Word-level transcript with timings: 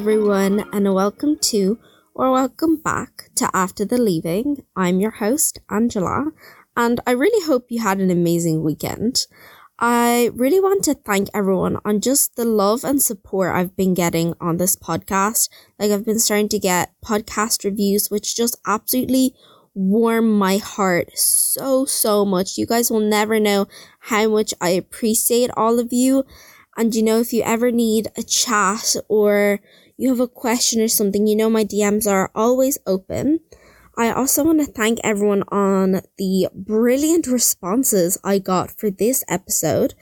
everyone, 0.00 0.64
and 0.72 0.94
welcome 0.94 1.36
to 1.36 1.78
or 2.14 2.30
welcome 2.32 2.76
back 2.76 3.28
to 3.34 3.46
After 3.52 3.84
the 3.84 3.98
Leaving. 3.98 4.64
I'm 4.74 4.98
your 4.98 5.10
host, 5.10 5.58
Angela, 5.68 6.30
and 6.74 6.98
I 7.06 7.10
really 7.10 7.46
hope 7.46 7.66
you 7.68 7.82
had 7.82 7.98
an 7.98 8.10
amazing 8.10 8.64
weekend. 8.64 9.26
I 9.78 10.30
really 10.34 10.58
want 10.58 10.84
to 10.84 10.94
thank 10.94 11.28
everyone 11.34 11.76
on 11.84 12.00
just 12.00 12.36
the 12.36 12.46
love 12.46 12.82
and 12.82 13.02
support 13.02 13.54
I've 13.54 13.76
been 13.76 13.92
getting 13.92 14.32
on 14.40 14.56
this 14.56 14.74
podcast. 14.74 15.50
Like, 15.78 15.90
I've 15.90 16.06
been 16.06 16.18
starting 16.18 16.48
to 16.48 16.58
get 16.58 16.94
podcast 17.04 17.62
reviews, 17.62 18.08
which 18.10 18.34
just 18.34 18.58
absolutely 18.66 19.34
warm 19.74 20.38
my 20.38 20.56
heart 20.56 21.10
so, 21.14 21.84
so 21.84 22.24
much. 22.24 22.56
You 22.56 22.64
guys 22.64 22.90
will 22.90 23.00
never 23.00 23.38
know 23.38 23.66
how 23.98 24.30
much 24.30 24.54
I 24.62 24.70
appreciate 24.70 25.50
all 25.58 25.78
of 25.78 25.92
you. 25.92 26.24
And 26.76 26.94
you 26.94 27.02
know, 27.02 27.20
if 27.20 27.34
you 27.34 27.42
ever 27.42 27.70
need 27.70 28.08
a 28.16 28.22
chat 28.22 28.96
or 29.08 29.60
you 30.00 30.08
have 30.08 30.20
a 30.20 30.26
question 30.26 30.80
or 30.80 30.88
something, 30.88 31.26
you 31.26 31.36
know, 31.36 31.50
my 31.50 31.62
DMs 31.62 32.10
are 32.10 32.30
always 32.34 32.78
open. 32.86 33.40
I 33.98 34.10
also 34.10 34.44
want 34.44 34.60
to 34.60 34.64
thank 34.64 34.98
everyone 35.04 35.42
on 35.48 36.00
the 36.16 36.48
brilliant 36.54 37.26
responses 37.26 38.16
I 38.24 38.38
got 38.38 38.70
for 38.70 38.90
this 38.90 39.22
episode. 39.28 39.92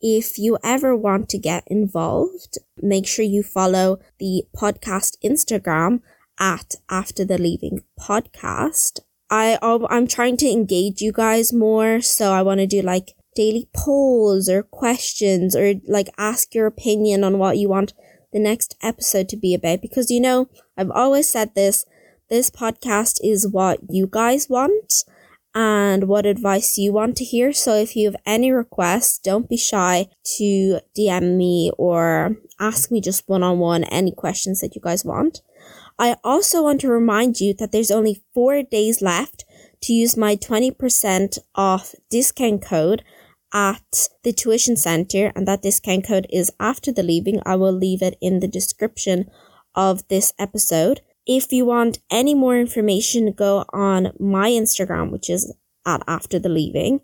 If 0.00 0.38
you 0.38 0.58
ever 0.62 0.94
want 0.94 1.28
to 1.30 1.38
get 1.38 1.64
involved, 1.66 2.58
make 2.80 3.08
sure 3.08 3.24
you 3.24 3.42
follow 3.42 3.98
the 4.20 4.44
podcast 4.56 5.16
Instagram 5.24 6.02
at 6.38 6.76
After 6.88 7.24
the 7.24 7.36
Leaving 7.36 7.82
Podcast. 7.98 9.00
I 9.28 9.58
I'm 9.60 10.06
trying 10.06 10.36
to 10.36 10.48
engage 10.48 11.00
you 11.00 11.10
guys 11.10 11.52
more, 11.52 12.00
so 12.00 12.32
I 12.32 12.42
want 12.42 12.60
to 12.60 12.66
do 12.68 12.80
like 12.80 13.16
daily 13.34 13.68
polls 13.74 14.48
or 14.48 14.62
questions 14.62 15.56
or 15.56 15.74
like 15.88 16.10
ask 16.16 16.54
your 16.54 16.66
opinion 16.66 17.24
on 17.24 17.38
what 17.38 17.58
you 17.58 17.68
want 17.68 17.92
the 18.38 18.44
next 18.44 18.76
episode 18.82 19.28
to 19.28 19.36
be 19.36 19.52
about 19.52 19.82
because 19.82 20.10
you 20.10 20.20
know, 20.20 20.48
I've 20.76 20.92
always 20.92 21.28
said 21.28 21.54
this 21.54 21.84
this 22.30 22.50
podcast 22.50 23.18
is 23.22 23.48
what 23.48 23.80
you 23.88 24.06
guys 24.06 24.48
want 24.48 25.04
and 25.54 26.04
what 26.04 26.26
advice 26.26 26.78
you 26.78 26.92
want 26.92 27.16
to 27.16 27.24
hear. 27.24 27.52
So 27.52 27.74
if 27.74 27.96
you 27.96 28.06
have 28.06 28.20
any 28.24 28.52
requests, 28.52 29.18
don't 29.18 29.48
be 29.48 29.56
shy 29.56 30.06
to 30.36 30.80
DM 30.96 31.36
me 31.36 31.72
or 31.76 32.36
ask 32.60 32.92
me 32.92 33.00
just 33.00 33.28
one 33.28 33.42
on 33.42 33.58
one 33.58 33.84
any 33.84 34.12
questions 34.12 34.60
that 34.60 34.76
you 34.76 34.80
guys 34.80 35.04
want. 35.04 35.40
I 35.98 36.16
also 36.22 36.62
want 36.62 36.80
to 36.82 36.88
remind 36.88 37.40
you 37.40 37.54
that 37.54 37.72
there's 37.72 37.90
only 37.90 38.22
four 38.34 38.62
days 38.62 39.02
left 39.02 39.44
to 39.80 39.92
use 39.92 40.16
my 40.16 40.36
20% 40.36 41.38
off 41.56 41.94
discount 42.08 42.62
code 42.62 43.02
at 43.52 44.08
the 44.22 44.32
tuition 44.32 44.76
center 44.76 45.32
and 45.34 45.46
that 45.48 45.62
discount 45.62 46.06
code 46.06 46.26
is 46.30 46.52
after 46.60 46.92
the 46.92 47.02
leaving. 47.02 47.40
I 47.46 47.56
will 47.56 47.72
leave 47.72 48.02
it 48.02 48.16
in 48.20 48.40
the 48.40 48.48
description 48.48 49.30
of 49.74 50.06
this 50.08 50.32
episode. 50.38 51.00
If 51.26 51.52
you 51.52 51.66
want 51.66 51.98
any 52.10 52.34
more 52.34 52.58
information, 52.58 53.32
go 53.32 53.64
on 53.72 54.12
my 54.18 54.50
Instagram, 54.50 55.10
which 55.10 55.28
is 55.28 55.54
at 55.86 56.02
after 56.06 56.38
the 56.38 56.48
leaving, 56.48 57.00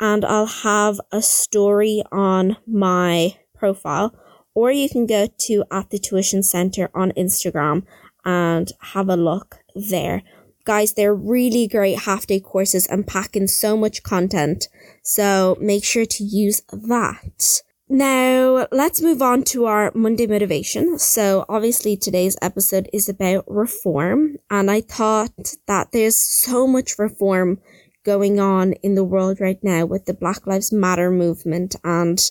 and 0.00 0.24
I'll 0.24 0.46
have 0.46 1.00
a 1.10 1.22
story 1.22 2.02
on 2.12 2.56
my 2.66 3.36
profile, 3.54 4.14
or 4.54 4.70
you 4.70 4.88
can 4.88 5.06
go 5.06 5.28
to 5.46 5.64
at 5.70 5.90
the 5.90 5.98
tuition 5.98 6.42
center 6.42 6.90
on 6.94 7.12
Instagram 7.12 7.84
and 8.24 8.70
have 8.80 9.08
a 9.08 9.16
look 9.16 9.58
there. 9.74 10.22
Guys, 10.64 10.94
they're 10.94 11.14
really 11.14 11.66
great 11.66 12.00
half 12.00 12.26
day 12.26 12.40
courses 12.40 12.86
and 12.86 13.06
packing 13.06 13.46
so 13.46 13.76
much 13.76 14.02
content. 14.02 14.68
So 15.08 15.56
make 15.58 15.84
sure 15.84 16.04
to 16.04 16.22
use 16.22 16.60
that. 16.70 17.62
Now, 17.88 18.68
let's 18.70 19.00
move 19.00 19.22
on 19.22 19.42
to 19.44 19.64
our 19.64 19.90
Monday 19.94 20.26
motivation. 20.26 20.98
So, 20.98 21.46
obviously, 21.48 21.96
today's 21.96 22.36
episode 22.42 22.90
is 22.92 23.08
about 23.08 23.46
reform, 23.48 24.36
and 24.50 24.70
I 24.70 24.82
thought 24.82 25.54
that 25.66 25.92
there's 25.92 26.18
so 26.18 26.66
much 26.66 26.98
reform 26.98 27.58
going 28.04 28.38
on 28.38 28.74
in 28.82 28.96
the 28.96 29.04
world 29.04 29.40
right 29.40 29.58
now 29.62 29.86
with 29.86 30.04
the 30.04 30.12
Black 30.12 30.46
Lives 30.46 30.70
Matter 30.70 31.10
movement, 31.10 31.74
and 31.82 32.30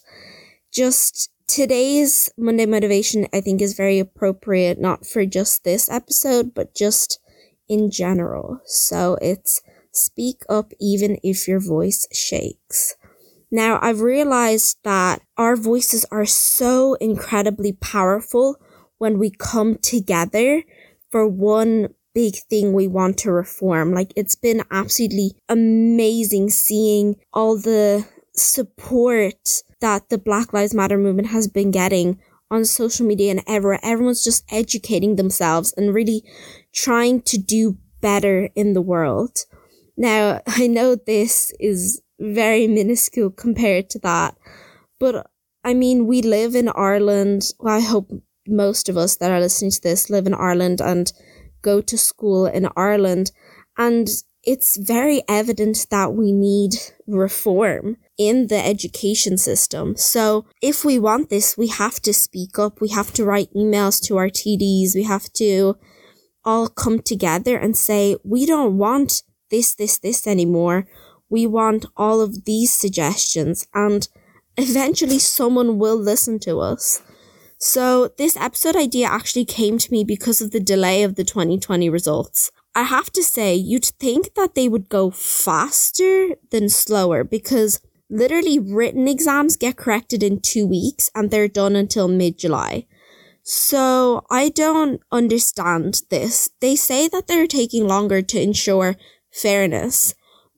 just 0.71 1.31
today's 1.47 2.29
Monday 2.37 2.67
motivation, 2.67 3.25
I 3.33 3.41
think, 3.41 3.59
is 3.59 3.73
very 3.73 3.97
appropriate, 3.97 4.79
not 4.79 5.07
for 5.07 5.25
just 5.25 5.63
this 5.63 5.89
episode, 5.89 6.53
but 6.53 6.75
just 6.75 7.19
in 7.67 7.89
general. 7.89 8.61
So, 8.65 9.17
it's 9.19 9.63
speak 9.97 10.43
up 10.49 10.71
even 10.79 11.17
if 11.23 11.47
your 11.47 11.59
voice 11.59 12.07
shakes. 12.11 12.95
Now, 13.49 13.79
I've 13.81 14.01
realized 14.01 14.77
that 14.83 15.21
our 15.37 15.55
voices 15.55 16.05
are 16.11 16.25
so 16.25 16.95
incredibly 16.95 17.71
powerful 17.71 18.57
when 18.97 19.17
we 19.17 19.29
come 19.29 19.77
together 19.77 20.63
for 21.09 21.27
one 21.27 21.93
big 22.13 22.35
thing 22.49 22.73
we 22.73 22.87
want 22.87 23.17
to 23.19 23.31
reform. 23.31 23.93
Like, 23.93 24.11
it's 24.15 24.35
been 24.35 24.63
absolutely 24.69 25.35
amazing 25.47 26.49
seeing 26.49 27.15
all 27.33 27.57
the 27.57 28.05
support 28.33 29.61
that 29.79 30.09
the 30.09 30.17
Black 30.17 30.51
Lives 30.51 30.73
Matter 30.73 30.97
movement 30.97 31.29
has 31.29 31.47
been 31.47 31.71
getting 31.71 32.19
on 32.49 32.65
social 32.65 33.05
media 33.05 33.31
and 33.31 33.43
ever. 33.47 33.79
Everyone's 33.83 34.23
just 34.23 34.43
educating 34.51 35.15
themselves 35.15 35.73
and 35.77 35.93
really 35.93 36.23
trying 36.73 37.21
to 37.23 37.37
do 37.37 37.77
better 38.01 38.49
in 38.55 38.73
the 38.73 38.81
world. 38.81 39.45
Now, 39.97 40.41
I 40.47 40.67
know 40.67 40.95
this 40.95 41.51
is 41.59 42.01
very 42.19 42.67
minuscule 42.67 43.31
compared 43.31 43.89
to 43.91 43.99
that. 43.99 44.35
But 44.99 45.29
I 45.63 45.73
mean, 45.73 46.07
we 46.07 46.21
live 46.21 46.55
in 46.55 46.69
Ireland. 46.69 47.51
Well, 47.59 47.75
I 47.75 47.81
hope 47.81 48.11
most 48.47 48.89
of 48.89 48.97
us 48.97 49.17
that 49.17 49.31
are 49.31 49.39
listening 49.39 49.71
to 49.71 49.81
this 49.81 50.09
live 50.09 50.27
in 50.27 50.33
Ireland 50.33 50.79
and 50.81 51.11
go 51.61 51.81
to 51.81 51.97
school 51.97 52.45
in 52.45 52.69
Ireland. 52.75 53.31
And 53.77 54.07
it's 54.43 54.77
very 54.77 55.21
evident 55.27 55.87
that 55.91 56.13
we 56.13 56.31
need 56.31 56.75
reform 57.05 57.97
in 58.17 58.47
the 58.47 58.65
education 58.65 59.37
system. 59.37 59.97
So 59.97 60.45
if 60.61 60.85
we 60.85 60.97
want 60.97 61.29
this, 61.29 61.57
we 61.57 61.67
have 61.67 61.99
to 62.01 62.13
speak 62.13 62.57
up. 62.57 62.79
We 62.79 62.89
have 62.89 63.11
to 63.13 63.25
write 63.25 63.53
emails 63.53 64.01
to 64.07 64.17
our 64.17 64.29
TDs. 64.29 64.95
We 64.95 65.03
have 65.03 65.31
to 65.33 65.75
all 66.45 66.69
come 66.69 67.01
together 67.01 67.57
and 67.57 67.75
say, 67.75 68.15
we 68.23 68.45
don't 68.45 68.77
want 68.77 69.21
this, 69.49 69.75
this, 69.75 69.97
this 69.97 70.27
anymore 70.27 70.87
we 71.29 71.45
want 71.45 71.85
all 71.95 72.21
of 72.21 72.45
these 72.45 72.71
suggestions 72.71 73.67
and 73.73 74.07
eventually 74.57 75.19
someone 75.19 75.77
will 75.77 75.97
listen 75.97 76.39
to 76.39 76.59
us. 76.59 77.01
So 77.59 78.09
this 78.17 78.37
episode 78.37 78.75
idea 78.75 79.07
actually 79.07 79.45
came 79.45 79.77
to 79.79 79.91
me 79.91 80.03
because 80.03 80.41
of 80.41 80.51
the 80.51 80.59
delay 80.59 81.03
of 81.03 81.15
the 81.15 81.23
2020 81.23 81.89
results. 81.89 82.51
I 82.75 82.83
have 82.83 83.11
to 83.13 83.23
say, 83.23 83.55
you'd 83.55 83.85
think 83.85 84.35
that 84.35 84.53
they 84.53 84.69
would 84.69 84.89
go 84.89 85.09
faster 85.09 86.35
than 86.51 86.69
slower 86.69 87.23
because 87.23 87.81
literally 88.09 88.59
written 88.59 89.07
exams 89.07 89.57
get 89.57 89.75
corrected 89.75 90.21
in 90.21 90.39
two 90.39 90.67
weeks 90.67 91.09
and 91.15 91.29
they're 91.31 91.47
done 91.47 91.75
until 91.75 92.07
mid 92.07 92.37
July. 92.37 92.85
So 93.41 94.23
I 94.29 94.49
don't 94.49 95.01
understand 95.11 96.01
this. 96.09 96.51
They 96.59 96.75
say 96.75 97.07
that 97.07 97.27
they're 97.27 97.47
taking 97.47 97.87
longer 97.87 98.21
to 98.21 98.41
ensure 98.41 98.97
fairness, 99.41 100.15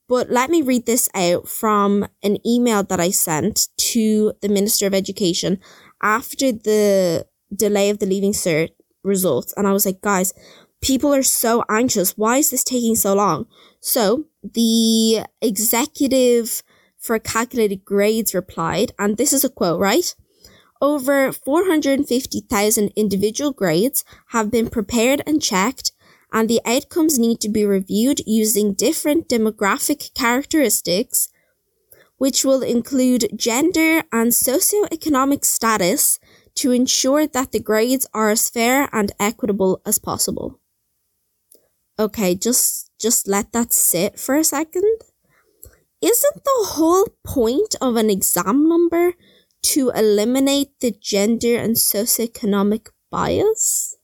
but 0.08 0.30
let 0.30 0.50
me 0.50 0.62
read 0.62 0.86
this 0.86 1.10
out 1.14 1.48
from 1.48 2.08
an 2.24 2.38
email 2.46 2.84
that 2.84 3.00
I 3.00 3.12
sent 3.12 3.68
to 3.78 4.34
the 4.42 4.50
Minister 4.50 4.88
of 4.88 4.94
Education 4.94 5.60
after 6.02 6.52
the 6.52 7.28
delay 7.56 7.90
of 7.90 8.00
the 8.00 8.06
Leaving 8.06 8.34
Cert 8.34 8.70
results. 9.04 9.54
And 9.56 9.68
I 9.68 9.72
was 9.72 9.86
like, 9.86 10.02
guys, 10.02 10.34
people 10.82 11.14
are 11.14 11.24
so 11.24 11.64
anxious. 11.70 12.18
Why 12.18 12.38
is 12.38 12.50
this 12.50 12.64
taking 12.64 12.96
so 12.96 13.14
long? 13.14 13.46
So 13.82 14.26
the 14.44 15.26
executive 15.42 16.64
for 16.98 17.20
calculated 17.20 17.86
grades 17.86 18.34
replied, 18.34 18.92
and 18.98 19.18
this 19.18 19.32
is 19.32 19.44
a 19.44 19.50
quote, 19.50 19.80
right? 19.80 20.16
Over 20.82 21.32
450,000 21.32 22.92
individual 22.96 23.52
grades 23.52 24.04
have 24.30 24.50
been 24.50 24.70
prepared 24.70 25.22
and 25.28 25.42
checked 25.42 25.92
and 26.31 26.50
the 26.50 26.62
outcomes 26.66 27.18
need 27.18 27.40
to 27.42 27.50
be 27.50 27.66
reviewed 27.66 28.22
using 28.26 28.74
different 28.74 29.28
demographic 29.28 30.14
characteristics, 30.14 31.30
which 32.18 32.46
will 32.46 32.62
include 32.62 33.30
gender 33.36 34.04
and 34.12 34.31
socioeconomic 34.31 35.44
status 35.46 36.20
to 36.56 36.72
ensure 36.72 37.26
that 37.26 37.52
the 37.52 37.60
grades 37.60 38.08
are 38.14 38.30
as 38.30 38.50
fair 38.50 38.90
and 38.92 39.12
equitable 39.20 39.81
as 39.86 39.98
possible. 39.98 40.60
Okay, 41.98 42.36
just 42.36 42.92
just 43.00 43.28
let 43.28 43.52
that 43.54 43.74
sit 43.74 44.20
for 44.20 44.36
a 44.36 44.44
second. 44.44 45.00
Isn't 46.02 46.44
the 46.44 46.66
whole 46.75 47.08
point 47.25 47.75
of 47.82 47.96
an 47.98 48.10
exam 48.10 48.68
number 48.70 49.14
to 49.74 49.90
eliminate 49.90 50.80
the 50.80 50.92
gender 50.92 51.58
and 51.58 51.75
socioeconomic 51.75 52.88
bias? 53.12 53.99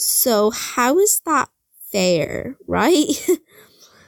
So 0.00 0.50
how 0.50 0.98
is 0.98 1.20
that 1.26 1.50
fair, 1.92 2.56
right? 2.66 3.28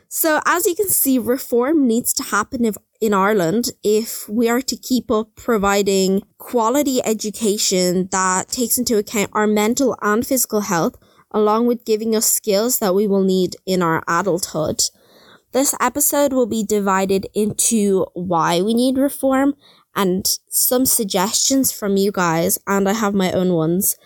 so 0.08 0.40
as 0.46 0.66
you 0.66 0.74
can 0.74 0.88
see, 0.88 1.18
reform 1.18 1.86
needs 1.86 2.12
to 2.14 2.22
happen 2.22 2.64
if 2.64 2.76
in 3.00 3.12
Ireland 3.12 3.72
if 3.82 4.28
we 4.28 4.48
are 4.48 4.62
to 4.62 4.76
keep 4.76 5.10
up 5.10 5.34
providing 5.34 6.22
quality 6.38 7.04
education 7.04 8.08
that 8.12 8.48
takes 8.48 8.78
into 8.78 8.96
account 8.96 9.30
our 9.32 9.46
mental 9.46 9.96
and 10.00 10.26
physical 10.26 10.62
health, 10.62 10.94
along 11.32 11.66
with 11.66 11.84
giving 11.84 12.14
us 12.14 12.26
skills 12.26 12.78
that 12.78 12.94
we 12.94 13.06
will 13.06 13.24
need 13.24 13.56
in 13.66 13.82
our 13.82 14.04
adulthood. 14.06 14.84
This 15.50 15.74
episode 15.80 16.32
will 16.32 16.46
be 16.46 16.64
divided 16.64 17.26
into 17.34 18.06
why 18.14 18.62
we 18.62 18.72
need 18.72 18.96
reform 18.96 19.54
and 19.94 20.24
some 20.48 20.86
suggestions 20.86 21.70
from 21.70 21.98
you 21.98 22.10
guys, 22.12 22.58
and 22.66 22.88
I 22.88 22.94
have 22.94 23.14
my 23.14 23.32
own 23.32 23.52
ones 23.52 23.96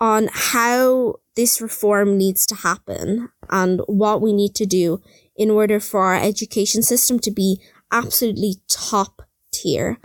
on 0.00 0.28
how 0.32 1.16
this 1.36 1.60
reform 1.60 2.16
needs 2.16 2.46
to 2.46 2.54
happen 2.54 3.28
and 3.50 3.80
what 3.86 4.20
we 4.20 4.32
need 4.32 4.54
to 4.54 4.66
do 4.66 5.00
in 5.36 5.50
order 5.50 5.78
for 5.78 6.00
our 6.00 6.16
education 6.16 6.82
system 6.82 7.18
to 7.20 7.30
be 7.30 7.60
absolutely 7.92 8.56
top 8.68 9.22
tier. 9.52 9.98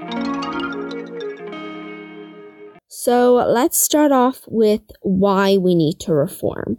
So 2.89 3.35
let's 3.35 3.77
start 3.77 4.11
off 4.11 4.41
with 4.47 4.81
why 5.01 5.57
we 5.57 5.73
need 5.73 5.99
to 6.01 6.13
reform. 6.13 6.77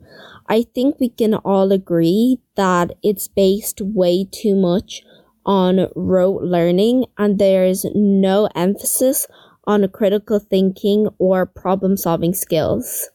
I 0.48 0.64
think 0.74 1.00
we 1.00 1.08
can 1.08 1.34
all 1.34 1.72
agree 1.72 2.38
that 2.54 2.92
it's 3.02 3.26
based 3.26 3.80
way 3.80 4.28
too 4.30 4.54
much 4.54 5.02
on 5.44 5.88
rote 5.96 6.42
learning 6.42 7.06
and 7.18 7.38
there's 7.38 7.86
no 7.94 8.48
emphasis 8.54 9.26
on 9.64 9.88
critical 9.88 10.38
thinking 10.38 11.08
or 11.18 11.46
problem 11.46 11.96
solving 11.96 12.34
skills. 12.34 13.08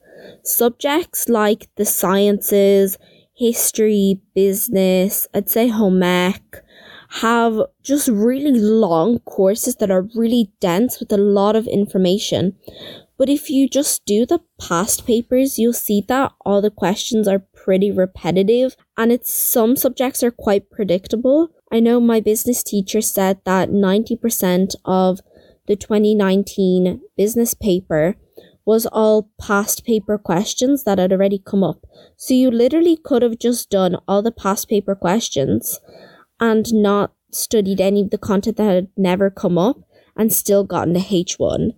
Subjects 0.44 1.30
like 1.30 1.68
the 1.76 1.86
sciences, 1.86 2.98
history, 3.36 4.22
business, 4.34 5.28
I'd 5.34 5.50
say 5.50 5.68
home 5.68 6.02
ec, 6.02 6.42
have 7.22 7.62
just 7.84 8.08
really 8.08 8.60
long 8.60 9.20
courses 9.20 9.76
that 9.78 9.92
are 9.92 10.08
really 10.16 10.52
dense 10.60 11.00
with 11.00 11.12
a 11.12 11.18
lot 11.18 11.56
of 11.56 11.68
information. 11.68 12.56
But 13.18 13.30
if 13.30 13.50
you 13.50 13.68
just 13.68 14.06
do 14.06 14.26
the 14.26 14.42
past 14.60 15.08
papers, 15.08 15.58
you'll 15.58 15.74
see 15.74 16.04
that 16.08 16.34
all 16.46 16.62
the 16.62 16.70
questions 16.70 17.28
are 17.28 17.40
pretty 17.40 17.92
repetitive 17.92 18.76
and 18.96 19.12
it's 19.12 19.34
some 19.34 19.76
subjects 19.76 20.22
are 20.22 20.32
quite 20.32 20.70
predictable. 20.70 21.50
I 21.72 21.80
know 21.80 22.00
my 22.00 22.20
business 22.20 22.64
teacher 22.64 23.02
said 23.02 23.40
that 23.46 23.70
90% 23.70 24.76
of 24.86 25.20
the 25.68 25.76
2019 25.76 27.02
business 27.18 27.54
paper 27.54 28.16
was 28.68 28.86
all 28.86 29.32
past 29.42 29.84
paper 29.86 30.18
questions 30.18 30.84
that 30.84 31.00
had 31.00 31.12
already 31.12 31.42
come 31.44 31.64
up. 31.64 31.86
So 32.18 32.36
you 32.36 32.52
literally 32.52 32.98
could 32.98 33.24
have 33.24 33.40
just 33.40 33.70
done 33.70 33.96
all 34.08 34.22
the 34.22 34.32
past 34.32 34.70
paper 34.70 34.94
questions 34.94 35.80
and 36.40 36.72
not 36.74 37.14
studied 37.32 37.82
any 37.82 38.02
of 38.02 38.12
the 38.12 38.18
content 38.18 38.58
that 38.58 38.76
had 38.76 38.90
never 38.96 39.32
come 39.32 39.58
up 39.58 39.78
and 40.16 40.32
still 40.32 40.64
gotten 40.64 40.94
the 40.94 41.00
H1 41.00 41.72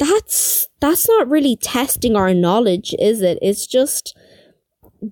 that's 0.00 0.66
that's 0.80 1.06
not 1.06 1.28
really 1.28 1.56
testing 1.56 2.16
our 2.16 2.32
knowledge, 2.32 2.94
is 2.98 3.20
it? 3.20 3.38
It's 3.42 3.66
just 3.66 4.16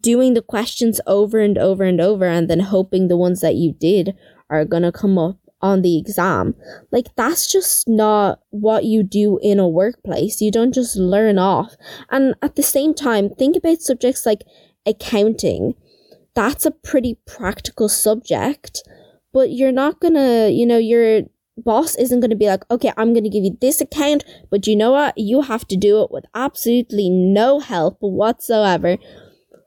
doing 0.01 0.35
the 0.35 0.43
questions 0.43 1.01
over 1.07 1.39
and 1.39 1.57
over 1.59 1.85
and 1.85 2.01
over 2.01 2.25
and 2.25 2.49
then 2.49 2.61
hoping 2.61 3.09
the 3.09 3.17
ones 3.17 3.41
that 3.43 3.55
you 3.55 3.73
did 3.73 4.15
are 4.51 4.65
going 4.65 4.83
to 4.83 4.93
come 4.93 5.19
up 5.19 5.37
on 5.61 5.83
the 5.83 5.99
exam. 5.99 6.55
Like 6.93 7.15
that's 7.17 7.51
just 7.51 7.89
not 7.89 8.41
what 8.51 8.85
you 8.85 9.03
do 9.03 9.39
in 9.43 9.59
a 9.59 9.69
workplace. 9.69 10.41
You 10.41 10.51
don't 10.51 10.75
just 10.75 10.97
learn 10.97 11.39
off. 11.39 11.75
And 12.11 12.35
at 12.43 12.57
the 12.57 12.63
same 12.63 12.95
time, 12.95 13.31
think 13.31 13.57
about 13.57 13.83
subjects 13.83 14.25
like 14.25 14.43
accounting. 14.87 15.75
That's 16.35 16.67
a 16.67 16.71
pretty 16.71 17.19
practical 17.27 17.89
subject, 17.89 18.83
but 19.33 19.51
you're 19.51 19.73
not 19.73 20.01
to, 20.15 20.51
you 20.51 20.67
know, 20.67 20.79
you're 20.79 21.23
boss 21.65 21.97
isn't 21.97 22.21
to 22.31 22.37
be 22.37 22.47
like, 22.47 22.63
okay, 22.71 22.93
I'm 22.97 23.13
to 23.25 23.31
give 23.31 23.45
you 23.45 23.57
this 23.61 23.81
account, 23.81 24.25
but 24.51 24.67
you 24.67 24.77
know 24.77 24.93
what? 24.93 25.17
You 25.19 25.43
have 25.43 25.67
to 25.69 25.77
do 25.77 26.03
it 26.03 26.11
with 26.11 26.25
absolutely 26.35 27.11
no 27.11 27.61
help 27.61 27.97
whatsoever. 28.01 28.99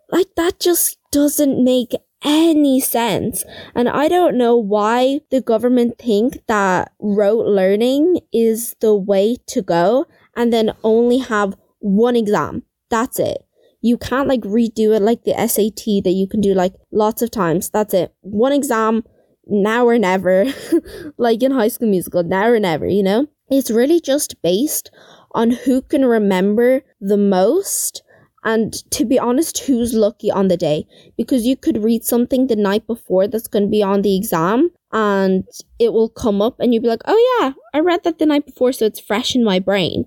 Like, 0.09 0.27
that 0.35 0.59
just 0.59 0.97
doesn't 1.11 1.63
make 1.63 1.93
any 2.23 2.79
sense. 2.79 3.43
And 3.75 3.89
I 3.89 4.07
don't 4.07 4.37
know 4.37 4.57
why 4.57 5.21
the 5.29 5.41
government 5.41 5.97
think 5.97 6.45
that 6.47 6.91
rote 6.99 7.45
learning 7.45 8.19
is 8.31 8.75
the 8.79 8.95
way 8.95 9.37
to 9.47 9.61
go 9.61 10.05
and 10.35 10.51
then 10.53 10.73
only 10.83 11.19
have 11.19 11.55
one 11.79 12.15
exam. 12.15 12.63
That's 12.89 13.19
it. 13.19 13.45
You 13.81 13.97
can't 13.97 14.27
like 14.27 14.41
redo 14.41 14.95
it 14.95 15.01
like 15.01 15.23
the 15.23 15.33
SAT 15.47 16.03
that 16.03 16.11
you 16.11 16.27
can 16.27 16.41
do 16.41 16.53
like 16.53 16.73
lots 16.91 17.21
of 17.21 17.31
times. 17.31 17.69
That's 17.69 17.93
it. 17.93 18.13
One 18.21 18.53
exam, 18.53 19.03
now 19.47 19.87
or 19.87 19.97
never, 19.97 20.45
like 21.17 21.41
in 21.41 21.51
High 21.51 21.69
School 21.69 21.89
Musical, 21.89 22.23
now 22.23 22.47
or 22.47 22.59
never, 22.59 22.85
you 22.85 23.01
know? 23.01 23.27
It's 23.49 23.71
really 23.71 23.99
just 23.99 24.41
based 24.41 24.91
on 25.31 25.51
who 25.51 25.81
can 25.81 26.05
remember 26.05 26.83
the 26.99 27.17
most 27.17 28.03
and 28.43 28.73
to 28.91 29.05
be 29.05 29.19
honest, 29.19 29.59
who's 29.59 29.93
lucky 29.93 30.31
on 30.31 30.47
the 30.47 30.57
day. 30.57 30.87
Because 31.17 31.45
you 31.45 31.55
could 31.55 31.83
read 31.83 32.03
something 32.03 32.47
the 32.47 32.55
night 32.55 32.87
before 32.87 33.27
that's 33.27 33.47
going 33.47 33.65
to 33.65 33.69
be 33.69 33.83
on 33.83 34.01
the 34.01 34.15
exam 34.15 34.71
and 34.91 35.47
it 35.79 35.93
will 35.93 36.09
come 36.09 36.41
up 36.41 36.59
and 36.59 36.73
you'll 36.73 36.83
be 36.83 36.89
like, 36.89 37.03
oh 37.05 37.39
yeah, 37.39 37.53
I 37.73 37.81
read 37.81 38.03
that 38.03 38.19
the 38.19 38.25
night 38.25 38.45
before, 38.45 38.71
so 38.71 38.85
it's 38.85 38.99
fresh 38.99 39.35
in 39.35 39.43
my 39.43 39.59
brain. 39.59 40.05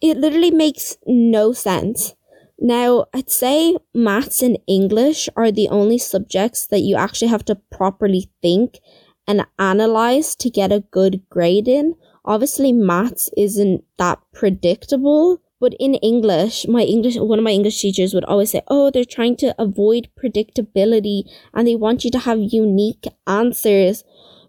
It 0.00 0.16
literally 0.16 0.50
makes 0.50 0.96
no 1.06 1.52
sense. 1.52 2.14
Now, 2.60 3.06
I'd 3.14 3.30
say 3.30 3.76
maths 3.94 4.42
and 4.42 4.58
English 4.66 5.28
are 5.36 5.52
the 5.52 5.68
only 5.68 5.98
subjects 5.98 6.66
that 6.66 6.80
you 6.80 6.96
actually 6.96 7.28
have 7.28 7.44
to 7.46 7.54
properly 7.54 8.30
think 8.42 8.78
and 9.26 9.46
analyze 9.58 10.34
to 10.36 10.50
get 10.50 10.72
a 10.72 10.84
good 10.90 11.22
grade 11.30 11.68
in. 11.68 11.94
Obviously, 12.24 12.72
maths 12.72 13.30
isn't 13.36 13.84
that 13.96 14.18
predictable, 14.32 15.40
but 15.60 15.74
in 15.80 15.94
English, 15.94 16.66
my 16.68 16.82
English, 16.82 17.16
one 17.16 17.38
of 17.38 17.44
my 17.44 17.50
English 17.50 17.80
teachers 17.80 18.14
would 18.14 18.24
always 18.24 18.50
say, 18.52 18.62
Oh, 18.68 18.90
they're 18.90 19.04
trying 19.04 19.36
to 19.38 19.54
avoid 19.58 20.08
predictability 20.18 21.24
and 21.52 21.66
they 21.66 21.74
want 21.74 22.04
you 22.04 22.10
to 22.12 22.18
have 22.20 22.38
unique 22.38 23.06
answers. 23.26 24.04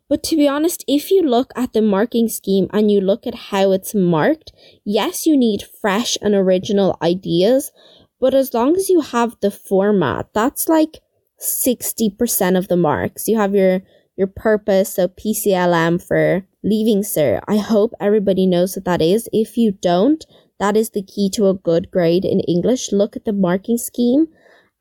But 0.08 0.24
to 0.24 0.36
be 0.36 0.48
honest, 0.48 0.84
if 0.88 1.12
you 1.12 1.22
look 1.22 1.52
at 1.56 1.74
the 1.74 1.82
marking 1.82 2.30
scheme 2.30 2.68
and 2.72 2.92
you 2.92 3.00
look 3.00 3.28
at 3.28 3.36
how 3.36 3.72
it's 3.72 3.94
marked, 3.94 4.52
yes, 4.84 5.26
you 5.26 5.38
need 5.38 5.64
fresh 5.82 6.18
and 6.22 6.34
original 6.34 6.98
ideas, 7.02 7.72
but 8.20 8.34
as 8.34 8.54
long 8.54 8.76
as 8.76 8.90
you 8.90 9.02
have 9.02 9.38
the 9.42 9.52
format, 9.52 10.28
that's 10.34 10.68
like 10.68 11.00
60% 11.40 12.58
of 12.58 12.68
the 12.68 12.76
marks. 12.76 13.28
You 13.28 13.38
have 13.38 13.56
your 13.56 13.82
your 14.18 14.28
purpose, 14.28 14.96
so 14.96 15.08
PCLM 15.08 16.06
for 16.06 16.46
leaving 16.62 17.04
cert. 17.04 17.40
I 17.48 17.56
hope 17.56 17.94
everybody 18.02 18.46
knows 18.46 18.76
what 18.76 18.84
that 18.84 19.02
is. 19.02 19.30
If 19.32 19.56
you 19.56 19.72
don't, 19.72 20.26
that 20.60 20.78
is 20.78 20.92
the 20.92 21.04
key 21.04 21.30
to 21.32 21.48
a 21.48 21.54
good 21.54 21.92
grade 21.92 22.26
in 22.26 22.40
English. 22.42 22.92
Look 22.92 23.16
at 23.16 23.26
the 23.26 23.34
marking 23.34 23.78
scheme 23.78 24.28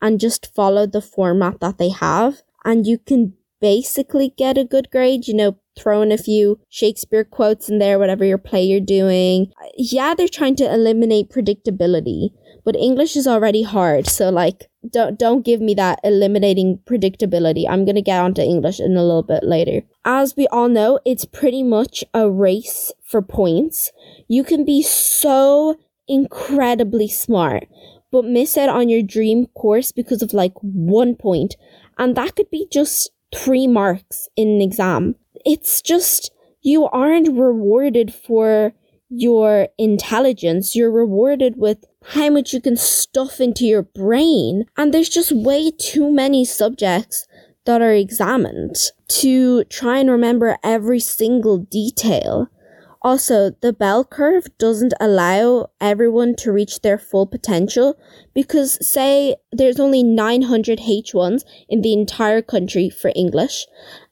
and 0.00 0.20
just 0.20 0.54
follow 0.54 0.86
the 0.86 1.00
format 1.00 1.60
that 1.60 1.78
they 1.78 1.90
have 1.90 2.42
and 2.64 2.86
you 2.86 2.98
can 2.98 3.34
basically 3.60 4.34
get 4.36 4.58
a 4.58 4.64
good 4.64 4.90
grade, 4.90 5.26
you 5.26 5.34
know, 5.34 5.56
throw 5.76 6.02
in 6.02 6.12
a 6.12 6.18
few 6.18 6.60
Shakespeare 6.68 7.24
quotes 7.24 7.68
in 7.68 7.78
there, 7.78 7.98
whatever 7.98 8.24
your 8.24 8.38
play 8.38 8.62
you're 8.62 8.80
doing. 8.80 9.52
Yeah, 9.76 10.14
they're 10.14 10.28
trying 10.28 10.56
to 10.56 10.72
eliminate 10.72 11.30
predictability, 11.30 12.30
but 12.64 12.76
English 12.76 13.16
is 13.16 13.26
already 13.26 13.62
hard. 13.62 14.06
So 14.06 14.30
like, 14.30 14.68
don't, 14.88 15.18
don't 15.18 15.44
give 15.44 15.60
me 15.60 15.74
that 15.74 16.00
eliminating 16.04 16.80
predictability. 16.84 17.64
I'm 17.68 17.84
going 17.84 17.96
to 17.96 18.02
get 18.02 18.20
onto 18.20 18.42
English 18.42 18.80
in 18.80 18.96
a 18.96 19.02
little 19.02 19.22
bit 19.22 19.44
later. 19.44 19.82
As 20.04 20.36
we 20.36 20.46
all 20.48 20.68
know, 20.68 21.00
it's 21.04 21.24
pretty 21.24 21.62
much 21.62 22.04
a 22.14 22.30
race 22.30 22.92
for 23.08 23.22
points. 23.22 23.90
You 24.28 24.44
can 24.44 24.64
be 24.64 24.82
so 24.82 25.76
incredibly 26.06 27.08
smart, 27.08 27.66
but 28.12 28.24
miss 28.24 28.56
out 28.56 28.68
on 28.68 28.88
your 28.88 29.02
dream 29.02 29.46
course 29.46 29.92
because 29.92 30.22
of 30.22 30.32
like 30.32 30.54
one. 30.60 31.16
And 31.98 32.16
that 32.16 32.36
could 32.36 32.50
be 32.50 32.68
just 32.70 33.10
three 33.34 33.66
marks 33.66 34.28
in 34.36 34.48
an 34.48 34.60
exam. 34.60 35.16
It's 35.44 35.82
just, 35.82 36.30
you 36.62 36.84
aren't 36.86 37.36
rewarded 37.36 38.14
for 38.14 38.72
your 39.08 39.68
intelligence. 39.78 40.76
You're 40.76 40.90
rewarded 40.90 41.54
with 41.56 41.84
how 42.04 42.30
much 42.30 42.52
you 42.52 42.60
can 42.60 42.76
stuff 42.76 43.40
into 43.40 43.64
your 43.64 43.82
brain. 43.82 44.64
And 44.76 44.92
there's 44.92 45.08
just 45.08 45.32
way 45.32 45.70
too 45.70 46.10
many 46.10 46.44
subjects 46.44 47.26
that 47.64 47.82
are 47.82 47.92
examined 47.92 48.76
to 49.08 49.64
try 49.64 49.98
and 49.98 50.10
remember 50.10 50.58
every 50.62 51.00
single 51.00 51.58
detail. 51.58 52.48
Also, 53.00 53.50
the 53.60 53.72
bell 53.72 54.04
curve 54.04 54.46
doesn't 54.58 54.92
allow 55.00 55.70
everyone 55.80 56.34
to 56.34 56.50
reach 56.50 56.80
their 56.80 56.98
full 56.98 57.26
potential 57.26 57.96
because, 58.34 58.76
say, 58.86 59.36
there's 59.52 59.78
only 59.78 60.02
900 60.02 60.80
H1s 60.80 61.44
in 61.68 61.82
the 61.82 61.92
entire 61.92 62.42
country 62.42 62.90
for 62.90 63.12
English, 63.14 63.66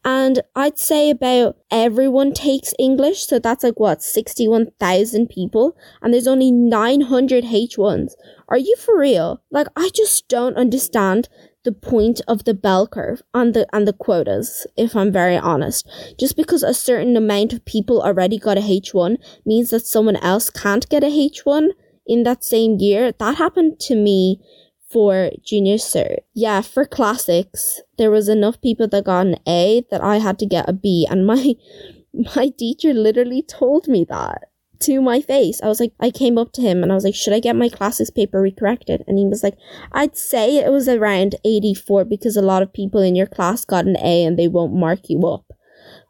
and 0.04 0.40
I'd 0.54 0.78
say 0.78 1.10
about 1.10 1.56
everyone 1.68 2.32
takes 2.32 2.74
English, 2.78 3.26
so 3.26 3.40
that's 3.40 3.64
like 3.64 3.80
what, 3.80 4.04
61,000 4.04 5.28
people, 5.28 5.76
and 6.00 6.14
there's 6.14 6.28
only 6.28 6.52
900 6.52 7.44
H1s. 7.44 8.12
Are 8.48 8.58
you 8.58 8.76
for 8.78 8.96
real? 8.96 9.42
Like, 9.50 9.66
I 9.74 9.90
just 9.92 10.28
don't 10.28 10.56
understand 10.56 11.28
the 11.66 11.72
point 11.72 12.20
of 12.28 12.44
the 12.44 12.54
bell 12.54 12.86
curve 12.86 13.22
and 13.34 13.52
the 13.52 13.66
and 13.74 13.86
the 13.86 13.92
quotas, 13.92 14.66
if 14.76 14.94
I'm 14.94 15.12
very 15.12 15.36
honest. 15.36 15.86
Just 16.18 16.36
because 16.36 16.62
a 16.62 16.72
certain 16.72 17.16
amount 17.16 17.52
of 17.52 17.64
people 17.64 18.00
already 18.00 18.38
got 18.38 18.56
a 18.56 18.60
H1 18.60 19.16
means 19.44 19.70
that 19.70 19.84
someone 19.84 20.16
else 20.16 20.48
can't 20.48 20.88
get 20.88 21.04
a 21.04 21.08
H1 21.08 21.70
in 22.06 22.22
that 22.22 22.44
same 22.44 22.78
year. 22.78 23.12
That 23.12 23.36
happened 23.36 23.80
to 23.80 23.96
me 23.96 24.40
for 24.88 25.30
junior 25.44 25.74
cert. 25.74 26.18
Yeah, 26.32 26.60
for 26.60 26.86
classics, 26.86 27.80
there 27.98 28.12
was 28.12 28.28
enough 28.28 28.60
people 28.62 28.86
that 28.88 29.04
got 29.04 29.26
an 29.26 29.36
A 29.46 29.84
that 29.90 30.00
I 30.00 30.18
had 30.18 30.38
to 30.38 30.46
get 30.46 30.68
a 30.68 30.72
B 30.72 31.06
and 31.10 31.26
my 31.26 31.54
my 32.36 32.48
teacher 32.56 32.94
literally 32.94 33.42
told 33.42 33.88
me 33.88 34.06
that 34.08 34.48
to 34.80 35.00
my 35.00 35.20
face. 35.20 35.60
I 35.62 35.68
was 35.68 35.80
like, 35.80 35.92
I 36.00 36.10
came 36.10 36.38
up 36.38 36.52
to 36.52 36.62
him 36.62 36.82
and 36.82 36.92
I 36.92 36.94
was 36.94 37.04
like, 37.04 37.14
should 37.14 37.32
I 37.32 37.40
get 37.40 37.56
my 37.56 37.68
classics 37.68 38.10
paper 38.10 38.42
recorrected? 38.42 39.02
And 39.06 39.18
he 39.18 39.26
was 39.26 39.42
like, 39.42 39.56
I'd 39.92 40.16
say 40.16 40.56
it 40.56 40.70
was 40.70 40.88
around 40.88 41.36
84 41.44 42.04
because 42.04 42.36
a 42.36 42.42
lot 42.42 42.62
of 42.62 42.72
people 42.72 43.00
in 43.00 43.14
your 43.14 43.26
class 43.26 43.64
got 43.64 43.86
an 43.86 43.96
A 43.98 44.24
and 44.24 44.38
they 44.38 44.48
won't 44.48 44.74
mark 44.74 45.08
you 45.08 45.26
up. 45.26 45.44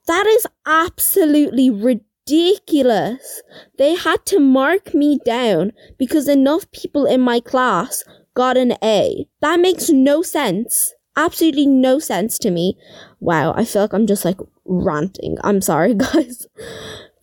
That 0.06 0.26
is 0.26 0.46
absolutely 0.66 1.70
ridiculous. 1.70 3.42
They 3.78 3.94
had 3.94 4.24
to 4.26 4.38
mark 4.38 4.94
me 4.94 5.18
down 5.24 5.72
because 5.98 6.28
enough 6.28 6.70
people 6.70 7.06
in 7.06 7.20
my 7.20 7.40
class 7.40 8.04
got 8.34 8.56
an 8.56 8.74
A. 8.82 9.26
That 9.40 9.58
makes 9.60 9.90
no 9.90 10.22
sense. 10.22 10.94
Absolutely 11.16 11.66
no 11.66 11.98
sense 11.98 12.38
to 12.40 12.50
me. 12.50 12.76
Wow, 13.20 13.54
I 13.56 13.64
feel 13.64 13.82
like 13.82 13.94
I'm 13.94 14.06
just 14.06 14.24
like 14.24 14.38
ranting. 14.64 15.38
I'm 15.42 15.60
sorry, 15.60 15.94
guys. 15.94 16.46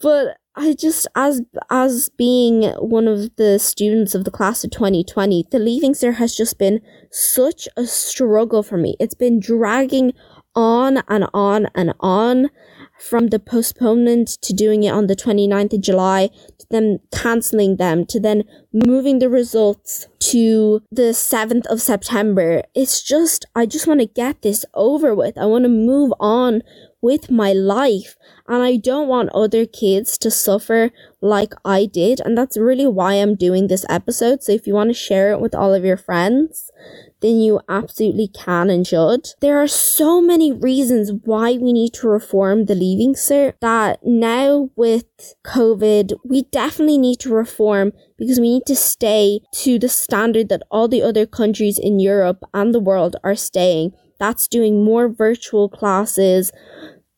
But 0.02 0.38
I 0.56 0.74
just 0.74 1.08
as 1.16 1.42
as 1.70 2.10
being 2.10 2.64
one 2.74 3.08
of 3.08 3.36
the 3.38 3.58
students 3.58 4.14
of 4.14 4.24
the 4.24 4.32
class 4.32 4.64
of 4.64 4.70
2020, 4.72 5.48
the 5.50 5.58
leaving 5.60 5.94
cert 5.94 6.16
has 6.16 6.36
just 6.36 6.60
been 6.60 6.80
such 7.12 7.68
a 7.76 7.88
struggle 7.88 8.62
for 8.62 8.78
me. 8.78 8.96
It's 9.00 9.16
been 9.16 9.40
dragging 9.40 10.14
on 10.56 11.02
and 11.08 11.28
on 11.34 11.68
and 11.74 11.94
on 12.00 12.50
from 13.00 13.28
the 13.28 13.40
postponement 13.40 14.30
to 14.42 14.54
doing 14.54 14.84
it 14.84 14.94
on 14.94 15.08
the 15.08 15.16
29th 15.16 15.74
of 15.74 15.82
July 15.82 16.30
to 16.60 16.66
them 16.70 17.00
cancelling 17.12 17.78
them 17.78 18.06
to 18.06 18.20
then 18.20 18.44
moving 18.72 19.20
the 19.20 19.30
results 19.30 20.08
to 20.20 20.82
the 20.92 21.14
7th 21.14 21.66
of 21.66 21.82
September. 21.82 22.64
It's 22.76 23.02
just, 23.02 23.46
I 23.56 23.66
just 23.66 23.88
want 23.88 24.00
to 24.02 24.06
get 24.06 24.44
this 24.44 24.64
over 24.76 25.16
with. 25.16 25.38
I 25.38 25.46
want 25.46 25.64
to 25.64 25.70
move 25.70 26.14
on 26.20 26.62
with 27.04 27.30
my 27.30 27.52
life 27.52 28.16
and 28.48 28.64
I 28.64 28.78
don't 28.78 29.10
want 29.10 29.30
other 29.36 29.66
kids 29.66 30.18
to 30.20 30.32
suffer 30.32 30.90
like 31.22 31.54
I 31.64 31.86
did. 31.86 32.22
And 32.22 32.38
that's 32.38 32.58
really 32.58 32.88
why 32.88 33.16
I'm 33.16 33.36
doing 33.36 33.68
this 33.68 33.86
episode. 33.90 34.42
So 34.42 34.54
if 34.54 34.66
you 34.66 34.74
want 34.74 34.90
to 34.90 34.94
share 34.94 35.32
it 35.32 35.42
with 35.42 35.54
all 35.54 35.74
of 35.74 35.86
your 35.86 35.98
friends, 35.98 36.72
then 37.22 37.40
you 37.40 37.62
absolutely 37.70 38.28
can 38.28 38.70
and 38.70 38.88
should. 38.88 39.30
There 39.42 39.62
are 39.62 39.68
so 39.68 40.22
many 40.22 40.52
reasons 40.52 41.12
why 41.24 41.54
we 41.54 41.72
need 41.74 41.94
to 41.96 42.08
reform 42.08 42.66
the 42.66 42.76
leaving 42.76 43.14
cert 43.14 43.54
that 43.62 44.00
now 44.06 44.70
with 44.76 45.06
COVID, 45.46 46.14
we 46.26 46.44
definitely 46.44 46.98
need 46.98 47.20
to 47.20 47.34
reform 47.34 47.92
because 48.18 48.40
we 48.40 48.56
need 48.56 48.66
to 48.68 48.76
stay 48.76 49.42
to 49.56 49.78
the 49.78 49.90
standard 49.90 50.50
that 50.50 50.64
all 50.72 50.88
the 50.88 51.02
other 51.02 51.26
countries 51.26 51.78
in 51.78 52.00
Europe 52.00 52.44
and 52.54 52.74
the 52.74 52.80
world 52.80 53.16
are 53.24 53.36
staying. 53.36 53.94
That's 54.20 54.48
doing 54.48 54.84
more 54.84 55.10
virtual 55.10 55.68
classes, 55.68 56.52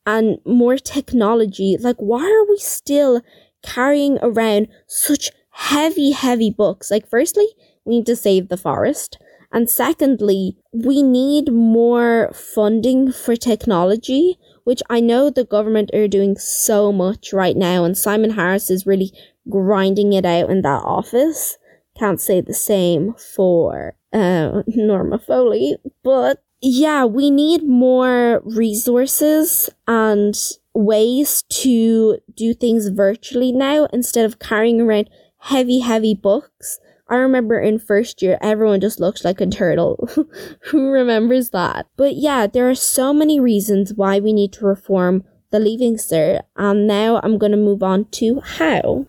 and 0.06 0.38
more 0.46 0.78
technology. 0.78 1.76
Like, 1.78 1.96
why 1.96 2.22
are 2.22 2.48
we 2.48 2.58
still 2.58 3.20
carrying 3.62 4.18
around 4.22 4.68
such 4.86 5.30
heavy, 5.50 6.12
heavy 6.12 6.50
books? 6.50 6.90
Like, 6.90 7.08
firstly, 7.08 7.46
we 7.84 7.96
need 7.96 8.06
to 8.06 8.16
save 8.16 8.48
the 8.48 8.56
forest. 8.56 9.18
And 9.52 9.68
secondly, 9.68 10.56
we 10.72 11.02
need 11.02 11.52
more 11.52 12.30
funding 12.34 13.12
for 13.12 13.36
technology, 13.36 14.38
which 14.64 14.82
I 14.90 15.00
know 15.00 15.30
the 15.30 15.44
government 15.44 15.90
are 15.94 16.08
doing 16.08 16.36
so 16.36 16.92
much 16.92 17.32
right 17.32 17.56
now. 17.56 17.84
And 17.84 17.96
Simon 17.96 18.30
Harris 18.30 18.70
is 18.70 18.86
really 18.86 19.12
grinding 19.48 20.12
it 20.12 20.24
out 20.24 20.50
in 20.50 20.62
that 20.62 20.82
office. 20.84 21.58
Can't 21.96 22.20
say 22.20 22.40
the 22.40 22.54
same 22.54 23.14
for 23.14 23.94
uh, 24.12 24.62
Norma 24.66 25.18
Foley, 25.18 25.76
but 26.02 26.42
yeah, 26.68 27.04
we 27.04 27.30
need 27.30 27.62
more 27.62 28.42
resources 28.44 29.70
and 29.86 30.36
ways 30.74 31.42
to 31.42 32.18
do 32.34 32.54
things 32.54 32.88
virtually 32.88 33.52
now 33.52 33.84
instead 33.92 34.24
of 34.24 34.40
carrying 34.40 34.80
around 34.80 35.08
heavy, 35.38 35.78
heavy 35.78 36.12
books. 36.12 36.80
I 37.08 37.14
remember 37.14 37.60
in 37.60 37.78
first 37.78 38.20
year, 38.20 38.36
everyone 38.40 38.80
just 38.80 38.98
looked 38.98 39.24
like 39.24 39.40
a 39.40 39.46
turtle. 39.46 40.08
Who 40.70 40.90
remembers 40.90 41.50
that? 41.50 41.86
But 41.96 42.16
yeah, 42.16 42.48
there 42.48 42.68
are 42.68 42.74
so 42.74 43.12
many 43.12 43.38
reasons 43.38 43.94
why 43.94 44.18
we 44.18 44.32
need 44.32 44.52
to 44.54 44.66
reform 44.66 45.22
the 45.52 45.60
Leaving 45.60 45.94
Cert, 45.94 46.42
and 46.56 46.88
now 46.88 47.20
I'm 47.22 47.38
going 47.38 47.52
to 47.52 47.58
move 47.58 47.84
on 47.84 48.06
to 48.06 48.40
how. 48.40 49.06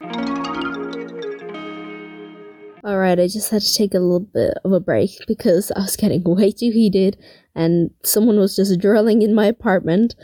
Alright, 2.88 3.20
I 3.20 3.28
just 3.28 3.50
had 3.50 3.64
to 3.64 3.74
take 3.74 3.94
a 3.94 4.00
little 4.00 4.22
bit 4.22 4.54
of 4.64 4.72
a 4.72 4.80
break 4.80 5.10
because 5.28 5.72
I 5.76 5.80
was 5.80 5.98
getting 5.98 6.24
way 6.26 6.52
too 6.52 6.72
heated 6.72 7.18
and 7.54 7.92
someone 8.02 8.40
was 8.40 8.56
just 8.56 8.80
drilling 8.80 9.22
in 9.24 9.36
my 9.36 9.46
apartment. 9.46 10.16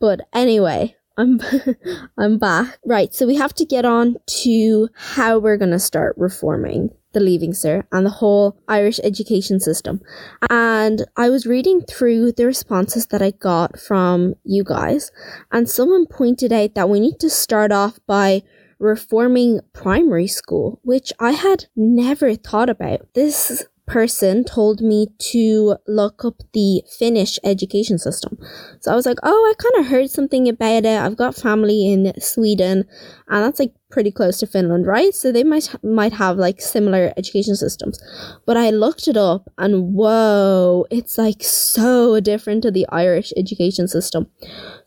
But 0.00 0.20
anyway, 0.32 0.96
I'm 1.18 1.42
I'm 2.18 2.38
back. 2.38 2.78
Right, 2.86 3.12
so 3.12 3.26
we 3.26 3.36
have 3.36 3.52
to 3.56 3.66
get 3.66 3.84
on 3.84 4.16
to 4.44 4.88
how 4.94 5.38
we're 5.38 5.58
going 5.58 5.72
to 5.72 5.78
start 5.78 6.14
reforming 6.16 6.88
the 7.12 7.20
Leaving 7.20 7.52
Cert 7.52 7.84
and 7.92 8.06
the 8.06 8.10
whole 8.10 8.58
Irish 8.66 8.98
education 9.04 9.60
system. 9.60 10.00
And 10.48 11.04
I 11.18 11.28
was 11.28 11.44
reading 11.44 11.82
through 11.82 12.32
the 12.32 12.46
responses 12.46 13.08
that 13.08 13.20
I 13.20 13.32
got 13.32 13.78
from 13.78 14.36
you 14.42 14.64
guys, 14.64 15.12
and 15.52 15.68
someone 15.68 16.06
pointed 16.06 16.50
out 16.50 16.74
that 16.76 16.88
we 16.88 16.98
need 16.98 17.20
to 17.20 17.28
start 17.28 17.72
off 17.72 17.98
by 18.06 18.42
reforming 18.78 19.60
primary 19.72 20.26
school, 20.26 20.80
which 20.82 21.12
I 21.18 21.32
had 21.32 21.66
never 21.74 22.34
thought 22.34 22.68
about. 22.68 23.12
This 23.14 23.64
person 23.86 24.44
told 24.44 24.80
me 24.80 25.06
to 25.18 25.76
look 25.86 26.24
up 26.24 26.42
the 26.52 26.82
Finnish 26.98 27.38
education 27.44 27.98
system. 27.98 28.36
So 28.80 28.92
I 28.92 28.94
was 28.94 29.06
like, 29.06 29.18
oh, 29.22 29.54
I 29.54 29.54
kind 29.62 29.84
of 29.84 29.90
heard 29.90 30.10
something 30.10 30.48
about 30.48 30.84
it. 30.84 31.00
I've 31.00 31.16
got 31.16 31.36
family 31.36 31.90
in 31.90 32.12
Sweden 32.20 32.84
and 33.28 33.44
that's 33.44 33.60
like 33.60 33.72
pretty 33.88 34.10
close 34.10 34.38
to 34.38 34.46
Finland, 34.46 34.86
right? 34.86 35.14
So 35.14 35.30
they 35.30 35.44
might 35.44 35.72
might 35.84 36.12
have 36.14 36.36
like 36.36 36.60
similar 36.60 37.12
education 37.16 37.54
systems. 37.54 38.02
But 38.44 38.56
I 38.56 38.70
looked 38.70 39.06
it 39.08 39.16
up 39.16 39.48
and 39.56 39.94
whoa, 39.94 40.86
it's 40.90 41.16
like 41.16 41.42
so 41.42 42.18
different 42.20 42.62
to 42.62 42.70
the 42.70 42.86
Irish 42.88 43.32
education 43.36 43.86
system. 43.86 44.26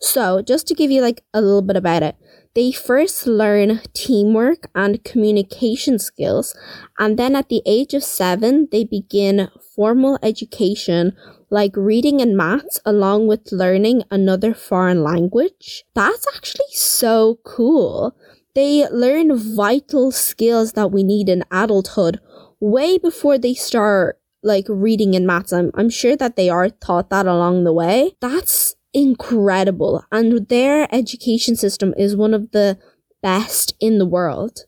So 0.00 0.42
just 0.42 0.66
to 0.68 0.74
give 0.74 0.90
you 0.90 1.00
like 1.00 1.24
a 1.32 1.40
little 1.40 1.62
bit 1.62 1.76
about 1.76 2.02
it. 2.02 2.16
They 2.54 2.72
first 2.72 3.28
learn 3.28 3.80
teamwork 3.92 4.68
and 4.74 5.04
communication 5.04 6.00
skills, 6.00 6.54
and 6.98 7.16
then 7.16 7.36
at 7.36 7.48
the 7.48 7.62
age 7.64 7.94
of 7.94 8.02
seven, 8.02 8.66
they 8.72 8.82
begin 8.84 9.48
formal 9.76 10.18
education 10.20 11.16
like 11.48 11.76
reading 11.76 12.20
and 12.20 12.36
maths 12.36 12.80
along 12.84 13.28
with 13.28 13.52
learning 13.52 14.02
another 14.10 14.52
foreign 14.52 15.02
language. 15.02 15.84
That's 15.94 16.26
actually 16.34 16.72
so 16.72 17.38
cool. 17.44 18.16
They 18.54 18.88
learn 18.88 19.36
vital 19.36 20.10
skills 20.10 20.72
that 20.72 20.90
we 20.90 21.04
need 21.04 21.28
in 21.28 21.44
adulthood 21.52 22.20
way 22.58 22.98
before 22.98 23.38
they 23.38 23.54
start 23.54 24.18
like 24.42 24.66
reading 24.68 25.14
and 25.14 25.26
maths. 25.26 25.52
I'm, 25.52 25.70
I'm 25.74 25.90
sure 25.90 26.16
that 26.16 26.36
they 26.36 26.48
are 26.48 26.68
taught 26.68 27.10
that 27.10 27.26
along 27.26 27.64
the 27.64 27.72
way. 27.72 28.16
That's 28.20 28.74
incredible 28.92 30.04
and 30.10 30.48
their 30.48 30.92
education 30.94 31.56
system 31.56 31.94
is 31.96 32.16
one 32.16 32.34
of 32.34 32.50
the 32.52 32.78
best 33.22 33.74
in 33.80 33.98
the 33.98 34.06
world. 34.06 34.60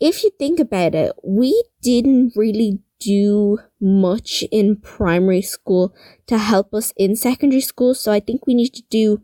If 0.00 0.22
you 0.22 0.30
think 0.38 0.58
about 0.60 0.94
it, 0.94 1.12
we 1.24 1.62
didn't 1.82 2.34
really 2.36 2.80
do 3.00 3.58
much 3.80 4.44
in 4.50 4.76
primary 4.76 5.42
school 5.42 5.94
to 6.26 6.38
help 6.38 6.72
us 6.74 6.92
in 6.96 7.16
secondary 7.16 7.60
school, 7.60 7.94
so 7.94 8.12
I 8.12 8.20
think 8.20 8.46
we 8.46 8.54
need 8.54 8.74
to 8.74 8.82
do 8.90 9.20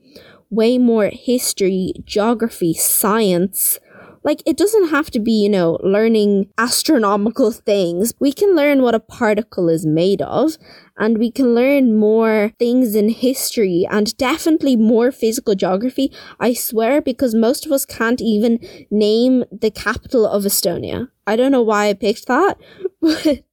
way 0.50 0.78
more 0.78 1.10
history, 1.12 1.92
geography, 2.04 2.74
science, 2.74 3.78
like, 4.24 4.42
it 4.46 4.56
doesn't 4.56 4.88
have 4.90 5.10
to 5.12 5.20
be, 5.20 5.32
you 5.32 5.48
know, 5.48 5.78
learning 5.82 6.48
astronomical 6.58 7.52
things. 7.52 8.12
We 8.18 8.32
can 8.32 8.54
learn 8.54 8.82
what 8.82 8.94
a 8.94 9.00
particle 9.00 9.68
is 9.68 9.86
made 9.86 10.22
of, 10.22 10.56
and 10.96 11.18
we 11.18 11.30
can 11.30 11.54
learn 11.54 11.96
more 11.96 12.52
things 12.58 12.94
in 12.94 13.08
history 13.08 13.86
and 13.90 14.16
definitely 14.16 14.76
more 14.76 15.12
physical 15.12 15.54
geography. 15.54 16.12
I 16.40 16.54
swear, 16.54 17.00
because 17.00 17.34
most 17.34 17.66
of 17.66 17.72
us 17.72 17.84
can't 17.84 18.20
even 18.20 18.58
name 18.90 19.44
the 19.52 19.70
capital 19.70 20.26
of 20.26 20.44
Estonia. 20.44 21.08
I 21.26 21.36
don't 21.36 21.52
know 21.52 21.62
why 21.62 21.88
I 21.88 21.94
picked 21.94 22.26
that, 22.26 22.58
but 23.00 23.44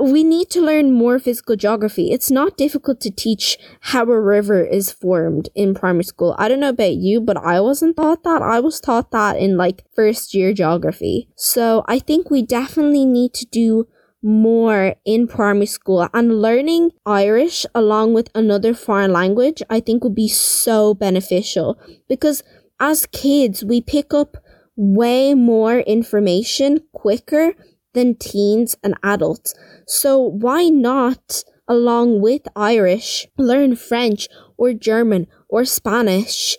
we 0.00 0.22
need 0.22 0.50
to 0.50 0.60
learn 0.60 0.92
more 0.92 1.18
physical 1.18 1.56
geography. 1.56 2.12
It's 2.12 2.30
not 2.30 2.56
difficult 2.56 3.00
to 3.00 3.10
teach 3.10 3.58
how 3.80 4.02
a 4.02 4.20
river 4.20 4.62
is 4.62 4.92
formed 4.92 5.48
in 5.54 5.74
primary 5.74 6.04
school. 6.04 6.34
I 6.38 6.48
don't 6.48 6.60
know 6.60 6.68
about 6.68 6.94
you, 6.94 7.20
but 7.20 7.36
I 7.36 7.60
wasn't 7.60 7.96
taught 7.96 8.22
that. 8.24 8.42
I 8.42 8.60
was 8.60 8.80
taught 8.80 9.10
that 9.10 9.36
in 9.36 9.56
like 9.56 9.84
first 9.94 10.34
year 10.34 10.52
geography. 10.52 11.28
So 11.36 11.84
I 11.88 11.98
think 11.98 12.30
we 12.30 12.42
definitely 12.42 13.04
need 13.04 13.34
to 13.34 13.46
do 13.46 13.88
more 14.22 14.94
in 15.04 15.26
primary 15.26 15.66
school 15.66 16.08
and 16.12 16.42
learning 16.42 16.90
Irish 17.06 17.64
along 17.74 18.12
with 18.12 18.28
another 18.34 18.74
foreign 18.74 19.12
language, 19.12 19.62
I 19.70 19.80
think 19.80 20.04
would 20.04 20.14
be 20.14 20.28
so 20.28 20.94
beneficial 20.94 21.78
because 22.08 22.42
as 22.78 23.06
kids, 23.06 23.64
we 23.64 23.80
pick 23.80 24.12
up 24.12 24.36
way 24.76 25.34
more 25.34 25.80
information 25.80 26.80
quicker 26.92 27.54
than 27.92 28.14
teens 28.14 28.76
and 28.82 28.94
adults. 29.02 29.54
So 29.86 30.18
why 30.18 30.68
not, 30.68 31.42
along 31.68 32.20
with 32.20 32.42
Irish, 32.54 33.26
learn 33.36 33.76
French 33.76 34.28
or 34.56 34.72
German 34.72 35.26
or 35.48 35.64
Spanish 35.64 36.56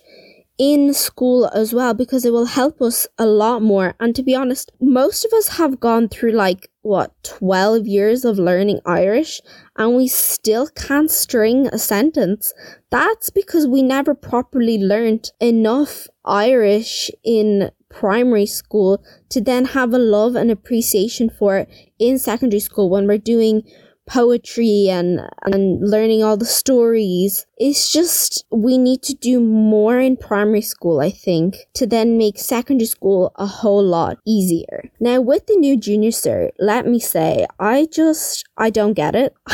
in 0.58 0.92
school 0.94 1.50
as 1.54 1.72
well 1.72 1.94
because 1.94 2.24
it 2.24 2.32
will 2.32 2.44
help 2.44 2.80
us 2.80 3.06
a 3.18 3.26
lot 3.26 3.62
more. 3.62 3.94
And 3.98 4.14
to 4.14 4.22
be 4.22 4.34
honest, 4.34 4.70
most 4.80 5.24
of 5.24 5.32
us 5.32 5.48
have 5.56 5.80
gone 5.80 6.08
through 6.08 6.32
like 6.32 6.70
what 6.82 7.12
12 7.24 7.86
years 7.86 8.24
of 8.24 8.38
learning 8.38 8.80
Irish 8.84 9.40
and 9.76 9.96
we 9.96 10.08
still 10.08 10.68
can't 10.68 11.10
string 11.10 11.66
a 11.68 11.78
sentence. 11.78 12.52
That's 12.90 13.30
because 13.30 13.66
we 13.66 13.82
never 13.82 14.14
properly 14.14 14.78
learned 14.78 15.30
enough 15.40 16.06
Irish 16.24 17.10
in 17.24 17.70
primary 17.92 18.46
school 18.46 19.04
to 19.28 19.40
then 19.40 19.66
have 19.66 19.92
a 19.92 19.98
love 19.98 20.34
and 20.34 20.50
appreciation 20.50 21.30
for 21.30 21.58
it 21.58 21.68
in 21.98 22.18
secondary 22.18 22.60
school 22.60 22.90
when 22.90 23.06
we're 23.06 23.18
doing 23.18 23.62
poetry 24.06 24.88
and 24.90 25.20
and 25.44 25.88
learning 25.88 26.22
all 26.22 26.36
the 26.36 26.44
stories. 26.44 27.46
It's 27.56 27.92
just 27.92 28.44
we 28.50 28.76
need 28.78 29.02
to 29.04 29.14
do 29.14 29.40
more 29.40 30.00
in 30.00 30.16
primary 30.16 30.60
school 30.62 31.00
i 31.00 31.10
think 31.10 31.56
to 31.74 31.86
then 31.86 32.18
make 32.18 32.38
secondary 32.38 32.86
school 32.86 33.32
a 33.36 33.46
whole 33.46 33.84
lot 33.84 34.18
easier. 34.26 34.90
Now 35.00 35.20
with 35.20 35.46
the 35.46 35.56
new 35.56 35.76
junior 35.76 36.10
cert 36.10 36.50
let 36.58 36.86
me 36.86 36.98
say 36.98 37.46
i 37.58 37.86
just 37.92 38.44
i 38.56 38.70
don't 38.70 38.94
get 38.94 39.14
it. 39.14 39.34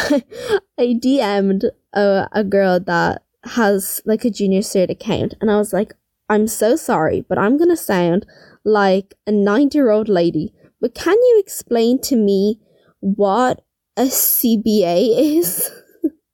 I 0.78 0.94
dm'd 1.04 1.64
a, 1.92 2.28
a 2.32 2.44
girl 2.44 2.80
that 2.80 3.22
has 3.44 4.00
like 4.04 4.24
a 4.24 4.30
junior 4.30 4.60
cert 4.60 4.90
account 4.90 5.34
and 5.40 5.50
i 5.50 5.56
was 5.56 5.72
like 5.72 5.94
i'm 6.28 6.46
so 6.46 6.76
sorry 6.76 7.24
but 7.28 7.38
i'm 7.38 7.56
gonna 7.58 7.76
sound 7.76 8.26
like 8.64 9.14
a 9.26 9.32
90 9.32 9.76
year 9.78 9.90
old 9.90 10.08
lady 10.08 10.52
but 10.80 10.94
can 10.94 11.14
you 11.14 11.42
explain 11.44 12.00
to 12.00 12.16
me 12.16 12.60
what 13.00 13.62
a 13.98 14.02
CBA 14.02 15.38
is. 15.38 15.70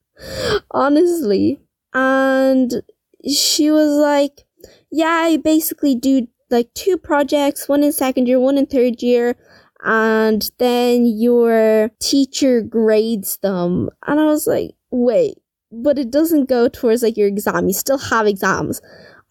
Honestly. 0.70 1.60
And 1.94 2.82
she 3.28 3.70
was 3.70 3.90
like, 3.96 4.44
Yeah, 4.90 5.08
I 5.08 5.38
basically 5.38 5.94
do 5.94 6.28
like 6.50 6.72
two 6.74 6.98
projects, 6.98 7.68
one 7.68 7.82
in 7.82 7.92
second 7.92 8.28
year, 8.28 8.38
one 8.38 8.58
in 8.58 8.66
third 8.66 9.02
year, 9.02 9.34
and 9.82 10.48
then 10.58 11.06
your 11.06 11.90
teacher 12.00 12.60
grades 12.60 13.38
them. 13.38 13.88
And 14.06 14.20
I 14.20 14.26
was 14.26 14.46
like, 14.46 14.72
Wait, 14.90 15.38
but 15.72 15.98
it 15.98 16.10
doesn't 16.10 16.48
go 16.48 16.68
towards 16.68 17.02
like 17.02 17.16
your 17.16 17.28
exam. 17.28 17.66
You 17.68 17.74
still 17.74 17.98
have 17.98 18.26
exams. 18.26 18.82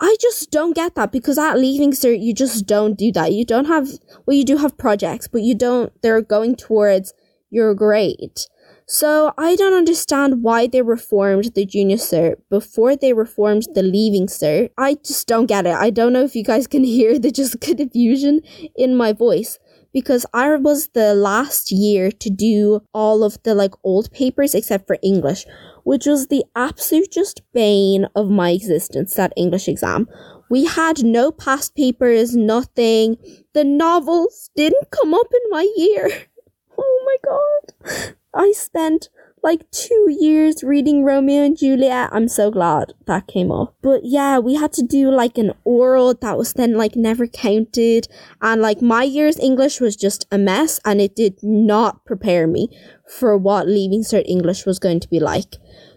I 0.04 0.18
just 0.20 0.52
don't 0.52 0.76
get 0.76 0.96
that 0.96 1.14
because 1.14 1.38
at 1.38 1.58
leaving 1.58 1.92
cert, 1.92 2.22
you 2.22 2.34
just 2.34 2.66
don't 2.66 2.98
do 2.98 3.10
that. 3.14 3.32
You 3.32 3.46
don't 3.46 3.68
have, 3.68 3.88
well, 4.26 4.36
you 4.36 4.44
do 4.44 4.58
have 4.58 4.78
projects, 4.78 5.30
but 5.30 5.44
you 5.44 5.56
don't, 5.56 5.94
they're 6.02 6.22
going 6.22 6.58
towards 6.58 7.14
your 7.50 7.74
grade. 7.74 8.38
So 8.86 9.34
I 9.38 9.56
don't 9.56 9.72
understand 9.72 10.44
why 10.44 10.68
they 10.68 10.82
reformed 10.82 11.54
the 11.56 11.66
junior 11.66 11.96
cert 11.96 12.36
before 12.50 12.98
they 12.98 13.14
reformed 13.14 13.64
the 13.76 13.82
leaving 13.82 14.28
cert. 14.28 14.72
I 14.78 14.96
just 14.96 15.26
don't 15.26 15.46
get 15.46 15.66
it. 15.66 15.74
I 15.74 15.90
don't 15.90 16.12
know 16.12 16.26
if 16.26 16.36
you 16.36 16.44
guys 16.44 16.68
can 16.68 16.84
hear 16.96 17.18
the 17.18 17.32
just 17.32 17.62
confusion 17.62 18.42
in 18.76 18.98
my 18.98 19.14
voice 19.14 19.58
because 19.94 20.26
I 20.34 20.54
was 20.58 20.90
the 20.90 21.14
last 21.14 21.72
year 21.72 22.12
to 22.12 22.30
do 22.30 22.82
all 22.94 23.24
of 23.24 23.42
the 23.44 23.56
like 23.56 23.74
old 23.86 24.12
papers 24.12 24.54
except 24.54 24.86
for 24.86 24.98
English, 25.02 25.46
which 25.84 26.06
was 26.06 26.28
the 26.28 26.44
absolute 26.56 27.12
just 27.12 27.42
bane 27.54 28.08
of 28.16 28.30
my 28.30 28.52
existence, 28.52 29.14
that 29.16 29.34
English 29.36 29.68
exam. 29.68 30.08
We 30.50 30.66
had 30.66 31.04
no 31.04 31.32
past 31.32 31.76
papers, 31.76 32.36
nothing. 32.36 33.18
The 33.54 33.64
novels 33.64 34.50
didn't 34.56 34.92
come 34.92 35.14
up 35.14 35.28
in 35.34 35.50
my 35.50 35.68
year. 35.76 36.10
Oh 36.76 37.04
my 37.06 37.18
god. 37.30 38.16
I 38.34 38.52
spent 38.52 39.10
like 39.44 39.70
two 39.72 40.08
years 40.10 40.64
reading 40.64 41.04
Romeo 41.04 41.44
and 41.44 41.58
Juliet. 41.58 42.10
I'm 42.14 42.30
so 42.30 42.50
glad 42.50 42.94
that 43.08 43.28
came 43.28 43.52
up. 43.52 43.76
But 43.82 44.02
yeah, 44.06 44.40
we 44.40 44.56
had 44.56 44.72
to 44.74 44.84
do 44.84 45.12
like 45.12 45.38
an 45.38 45.52
oral 45.66 46.14
that 46.14 46.38
was 46.38 46.54
then 46.54 46.78
like 46.78 46.96
never 46.96 47.28
counted. 47.28 48.08
And 48.42 48.62
like 48.62 48.82
my 48.82 49.04
year's 49.04 49.38
English 49.38 49.82
was 49.82 49.98
just 49.98 50.26
a 50.32 50.38
mess 50.38 50.80
and 50.86 51.02
it 51.02 51.16
did 51.16 51.40
not 51.44 52.06
prepare 52.06 52.48
me 52.48 52.70
for 53.06 53.38
what 53.38 53.68
leaving 53.68 54.02
cert 54.02 54.24
English 54.26 54.66
was 54.66 54.80
going 54.80 55.02
to 55.02 55.10
be 55.10 55.20
like. 55.20 55.56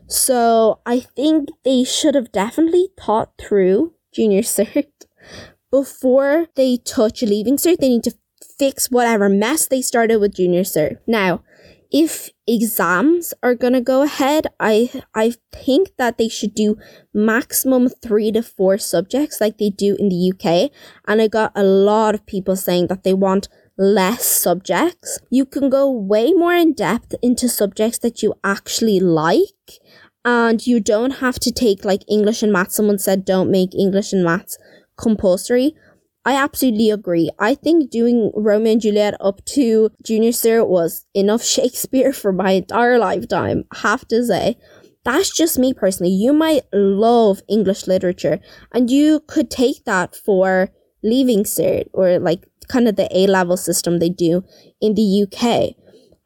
So 0.08 0.80
I 0.84 1.00
think 1.00 1.48
they 1.64 1.84
should 1.84 2.16
have 2.16 2.32
definitely 2.32 2.88
thought 3.00 3.32
through 3.38 3.94
junior 4.12 4.42
cert 4.42 4.86
before 5.70 6.46
they 6.56 6.78
touch 6.78 7.22
leaving 7.22 7.56
cert. 7.56 7.78
They 7.78 7.90
need 7.90 8.04
to 8.04 8.14
fix 8.58 8.90
whatever 8.90 9.28
mess 9.28 9.68
they 9.68 9.82
started 9.82 10.16
with 10.16 10.34
junior 10.34 10.62
cert. 10.62 10.98
Now, 11.06 11.42
if 11.90 12.30
exams 12.46 13.32
are 13.42 13.54
gonna 13.54 13.80
go 13.80 14.02
ahead, 14.02 14.46
I 14.58 15.02
I 15.14 15.34
think 15.52 15.92
that 15.98 16.18
they 16.18 16.28
should 16.28 16.54
do 16.54 16.76
maximum 17.14 17.88
three 17.88 18.32
to 18.32 18.42
four 18.42 18.78
subjects 18.78 19.40
like 19.40 19.58
they 19.58 19.70
do 19.70 19.96
in 19.96 20.08
the 20.08 20.32
UK. 20.32 20.70
And 21.06 21.20
I 21.22 21.28
got 21.28 21.52
a 21.54 21.62
lot 21.62 22.14
of 22.14 22.26
people 22.26 22.56
saying 22.56 22.88
that 22.88 23.04
they 23.04 23.14
want 23.14 23.48
less 23.78 24.24
subjects. 24.24 25.18
You 25.30 25.44
can 25.44 25.68
go 25.70 25.90
way 25.90 26.32
more 26.32 26.54
in 26.54 26.72
depth 26.72 27.14
into 27.22 27.48
subjects 27.48 27.98
that 27.98 28.22
you 28.22 28.34
actually 28.42 29.00
like. 29.00 29.80
And 30.24 30.66
you 30.66 30.80
don't 30.80 31.22
have 31.22 31.38
to 31.40 31.52
take 31.52 31.84
like 31.84 32.02
English 32.08 32.42
and 32.42 32.52
maths. 32.52 32.74
Someone 32.74 32.98
said 32.98 33.24
don't 33.24 33.50
make 33.50 33.74
English 33.74 34.12
and 34.12 34.24
maths 34.24 34.58
compulsory. 34.96 35.74
I 36.26 36.34
absolutely 36.34 36.90
agree. 36.90 37.30
I 37.38 37.54
think 37.54 37.88
doing 37.88 38.32
Romeo 38.34 38.72
and 38.72 38.80
Juliet 38.80 39.14
up 39.20 39.44
to 39.54 39.90
Junior 40.04 40.32
Cert 40.32 40.66
was 40.66 41.06
enough 41.14 41.44
Shakespeare 41.54 42.12
for 42.12 42.32
my 42.32 42.50
entire 42.50 42.98
lifetime, 42.98 43.64
have 43.76 44.06
to 44.08 44.24
say. 44.24 44.58
That's 45.04 45.30
just 45.30 45.56
me 45.56 45.72
personally. 45.72 46.10
You 46.10 46.32
might 46.32 46.64
love 46.72 47.42
English 47.48 47.86
literature 47.86 48.40
and 48.72 48.90
you 48.90 49.20
could 49.28 49.52
take 49.52 49.84
that 49.84 50.16
for 50.16 50.70
leaving 51.04 51.44
cert 51.44 51.84
or 51.92 52.18
like 52.18 52.44
kind 52.66 52.88
of 52.88 52.96
the 52.96 53.08
A 53.16 53.28
level 53.28 53.56
system 53.56 54.00
they 54.00 54.08
do 54.08 54.42
in 54.80 54.94
the 54.96 55.22
UK. 55.22 55.76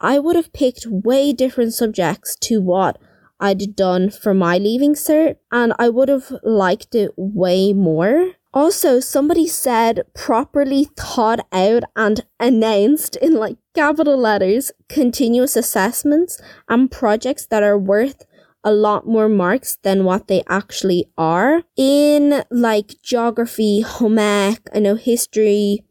I 0.01 0.19
would 0.19 0.35
have 0.35 0.55
picked 0.55 0.87
way 0.87 1.35
different 1.35 1.75
subjects 1.75 2.37
to 2.37 2.63
what 2.63 2.97
I'd 3.39 3.77
done 3.77 4.09
for 4.09 4.33
my 4.33 4.57
leaving 4.57 4.95
cert 4.95 5.37
and 5.53 5.75
I 5.79 5.91
would 5.91 6.09
have 6.09 6.33
liked 6.43 6.95
it 6.95 7.11
way 7.19 7.75
more. 7.75 8.33
Also, 8.53 8.99
somebody 8.99 9.47
said 9.47 10.03
properly 10.15 10.89
thought 10.97 11.47
out 11.53 11.85
and 11.95 12.27
announced 12.41 13.15
in 13.17 13.35
like 13.35 13.57
capital 13.75 14.17
letters 14.17 14.73
continuous 14.89 15.55
assessments 15.55 16.41
and 16.69 16.91
projects 16.91 17.47
that 17.47 17.63
are 17.63 17.79
worth 17.79 18.25
a 18.65 18.73
lot 18.73 19.07
more 19.07 19.29
marks 19.29 19.79
than 19.83 20.05
what 20.05 20.27
they 20.27 20.43
actually 20.49 21.07
are. 21.17 21.63
In 21.77 22.43
like 22.51 23.01
geography, 23.03 23.83
home 23.83 24.19
ec, 24.19 24.61
I 24.75 24.81
know 24.81 24.97
history, 24.97 25.85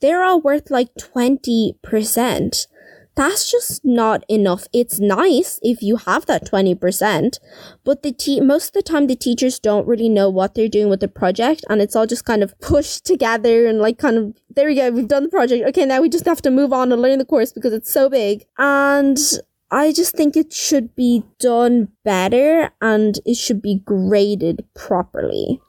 they're 0.00 0.22
all 0.22 0.40
worth 0.40 0.70
like 0.70 0.94
20% 0.94 2.66
that's 3.16 3.50
just 3.50 3.84
not 3.84 4.24
enough. 4.28 4.66
It's 4.72 4.98
nice 4.98 5.60
if 5.62 5.82
you 5.82 5.96
have 5.96 6.26
that 6.26 6.44
20%, 6.44 7.38
but 7.84 8.02
the 8.02 8.12
te- 8.12 8.40
most 8.40 8.68
of 8.68 8.72
the 8.72 8.82
time 8.82 9.06
the 9.06 9.16
teachers 9.16 9.58
don't 9.58 9.86
really 9.86 10.08
know 10.08 10.28
what 10.28 10.54
they're 10.54 10.68
doing 10.68 10.88
with 10.88 11.00
the 11.00 11.08
project 11.08 11.64
and 11.68 11.80
it's 11.80 11.94
all 11.94 12.06
just 12.06 12.24
kind 12.24 12.42
of 12.42 12.58
pushed 12.60 13.04
together 13.04 13.66
and 13.66 13.78
like 13.78 13.98
kind 13.98 14.16
of 14.16 14.34
there 14.50 14.68
we 14.68 14.76
go, 14.76 14.90
we've 14.90 15.08
done 15.08 15.24
the 15.24 15.28
project. 15.28 15.66
Okay, 15.68 15.84
now 15.84 16.00
we 16.00 16.08
just 16.08 16.26
have 16.26 16.42
to 16.42 16.50
move 16.50 16.72
on 16.72 16.92
and 16.92 17.02
learn 17.02 17.18
the 17.18 17.24
course 17.24 17.52
because 17.52 17.72
it's 17.72 17.92
so 17.92 18.08
big. 18.08 18.44
And 18.58 19.18
I 19.70 19.92
just 19.92 20.14
think 20.14 20.36
it 20.36 20.52
should 20.52 20.94
be 20.94 21.24
done 21.40 21.88
better 22.04 22.70
and 22.80 23.18
it 23.26 23.36
should 23.36 23.60
be 23.60 23.80
graded 23.84 24.64
properly. 24.74 25.60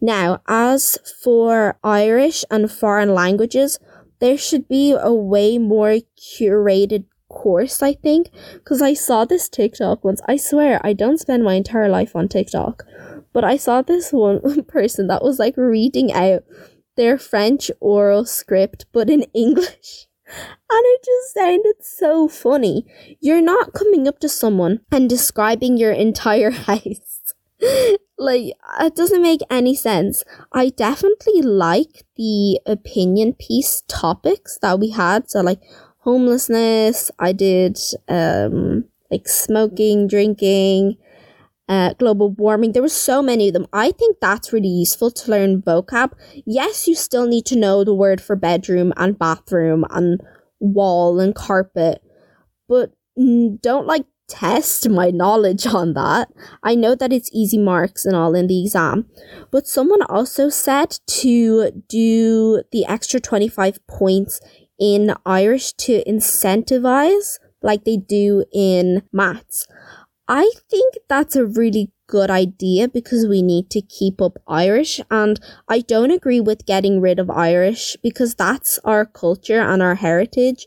Now, 0.00 0.40
as 0.46 0.98
for 1.22 1.78
Irish 1.82 2.44
and 2.50 2.70
foreign 2.70 3.14
languages, 3.14 3.78
there 4.20 4.38
should 4.38 4.68
be 4.68 4.92
a 4.92 5.12
way 5.12 5.58
more 5.58 5.98
curated 6.18 7.04
course, 7.28 7.82
I 7.82 7.94
think, 7.94 8.30
because 8.54 8.80
I 8.82 8.94
saw 8.94 9.24
this 9.24 9.48
TikTok 9.48 10.04
once. 10.04 10.20
I 10.26 10.36
swear, 10.36 10.80
I 10.84 10.92
don't 10.92 11.18
spend 11.20 11.44
my 11.44 11.54
entire 11.54 11.88
life 11.88 12.16
on 12.16 12.28
TikTok, 12.28 12.84
but 13.32 13.44
I 13.44 13.56
saw 13.56 13.82
this 13.82 14.12
one 14.12 14.64
person 14.68 15.06
that 15.08 15.22
was 15.22 15.38
like 15.38 15.56
reading 15.56 16.12
out 16.12 16.44
their 16.96 17.18
French 17.18 17.70
oral 17.80 18.24
script, 18.24 18.86
but 18.92 19.10
in 19.10 19.22
English. 19.34 20.06
And 20.68 20.82
it 20.84 21.04
just 21.04 21.34
sounded 21.34 21.76
so 21.82 22.26
funny. 22.26 22.84
You're 23.20 23.40
not 23.40 23.72
coming 23.72 24.08
up 24.08 24.18
to 24.18 24.28
someone 24.28 24.80
and 24.90 25.08
describing 25.08 25.76
your 25.76 25.92
entire 25.92 26.50
house 26.66 27.15
like 28.18 28.52
it 28.80 28.94
doesn't 28.94 29.22
make 29.22 29.40
any 29.50 29.74
sense. 29.74 30.24
I 30.52 30.70
definitely 30.70 31.42
like 31.42 32.04
the 32.16 32.60
opinion 32.66 33.34
piece 33.34 33.82
topics 33.88 34.58
that 34.62 34.78
we 34.78 34.90
had. 34.90 35.30
So 35.30 35.40
like 35.40 35.60
homelessness. 36.06 37.10
I 37.18 37.32
did 37.32 37.78
um, 38.08 38.84
like 39.10 39.28
smoking, 39.28 40.06
drinking, 40.06 40.96
uh, 41.68 41.94
global 41.94 42.30
warming. 42.30 42.72
There 42.72 42.82
were 42.82 42.88
so 42.88 43.20
many 43.20 43.48
of 43.48 43.54
them. 43.54 43.66
I 43.72 43.90
think 43.92 44.18
that's 44.20 44.52
really 44.52 44.68
useful 44.68 45.10
to 45.10 45.30
learn 45.30 45.62
vocab. 45.62 46.12
Yes, 46.46 46.86
you 46.86 46.94
still 46.94 47.26
need 47.26 47.44
to 47.46 47.56
know 47.58 47.84
the 47.84 47.94
word 47.94 48.20
for 48.20 48.36
bedroom 48.36 48.92
and 48.96 49.18
bathroom 49.18 49.84
and 49.90 50.20
wall 50.60 51.20
and 51.20 51.34
carpet, 51.34 52.02
but 52.68 52.92
don't 53.16 53.86
like 53.86 54.06
test 54.28 54.88
my 54.88 55.10
knowledge 55.10 55.66
on 55.80 55.94
that. 55.94 56.28
I 56.62 56.74
know 56.74 56.94
that 56.94 57.12
it's 57.12 57.30
easy 57.32 57.58
marks 57.58 58.04
and 58.04 58.16
all 58.16 58.34
in 58.34 58.46
the 58.46 58.62
exam, 58.62 59.06
but 59.50 59.66
someone 59.66 60.02
also 60.02 60.48
said 60.48 60.98
to 61.06 61.70
do 61.88 62.62
the 62.72 62.84
extra 62.86 63.20
25 63.20 63.86
points 63.86 64.40
in 64.78 65.14
Irish 65.24 65.72
to 65.74 66.04
incentivize 66.04 67.38
like 67.62 67.84
they 67.84 67.96
do 67.96 68.44
in 68.52 69.02
maths. 69.12 69.66
I 70.28 70.50
think 70.68 70.94
that's 71.08 71.36
a 71.36 71.46
really 71.46 71.92
good 72.08 72.30
idea 72.30 72.88
because 72.88 73.26
we 73.26 73.42
need 73.42 73.70
to 73.70 73.80
keep 73.80 74.20
up 74.20 74.38
Irish 74.46 75.00
and 75.10 75.40
I 75.68 75.80
don't 75.80 76.10
agree 76.10 76.40
with 76.40 76.66
getting 76.66 77.00
rid 77.00 77.18
of 77.18 77.30
Irish 77.30 77.96
because 78.02 78.34
that's 78.34 78.78
our 78.84 79.04
culture 79.04 79.60
and 79.60 79.82
our 79.82 79.96
heritage 79.96 80.66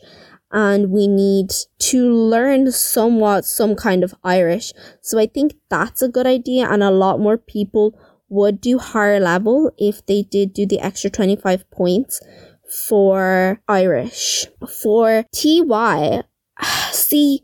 and 0.52 0.92
we 0.92 1.08
need 1.08 1.52
to 1.80 2.12
learn 2.12 2.72
somewhat 2.72 3.46
some 3.46 3.76
kind 3.76 4.04
of 4.04 4.16
Irish. 4.24 4.74
So 5.02 5.20
I 5.20 5.28
think 5.28 5.56
that's 5.70 6.02
a 6.02 6.10
good 6.10 6.28
idea 6.28 6.68
and 6.70 6.84
a 6.84 6.92
lot 6.92 7.20
more 7.20 7.38
people 7.38 7.98
would 8.30 8.62
do 8.62 8.78
higher 8.78 9.20
level 9.20 9.72
if 9.78 10.06
they 10.06 10.22
did 10.24 10.54
do 10.54 10.66
the 10.66 10.80
extra 10.80 11.10
25 11.10 11.70
points 11.72 12.20
for 12.88 13.60
Irish. 13.68 14.46
For 14.68 15.26
TY, 15.34 16.24
see, 16.92 17.44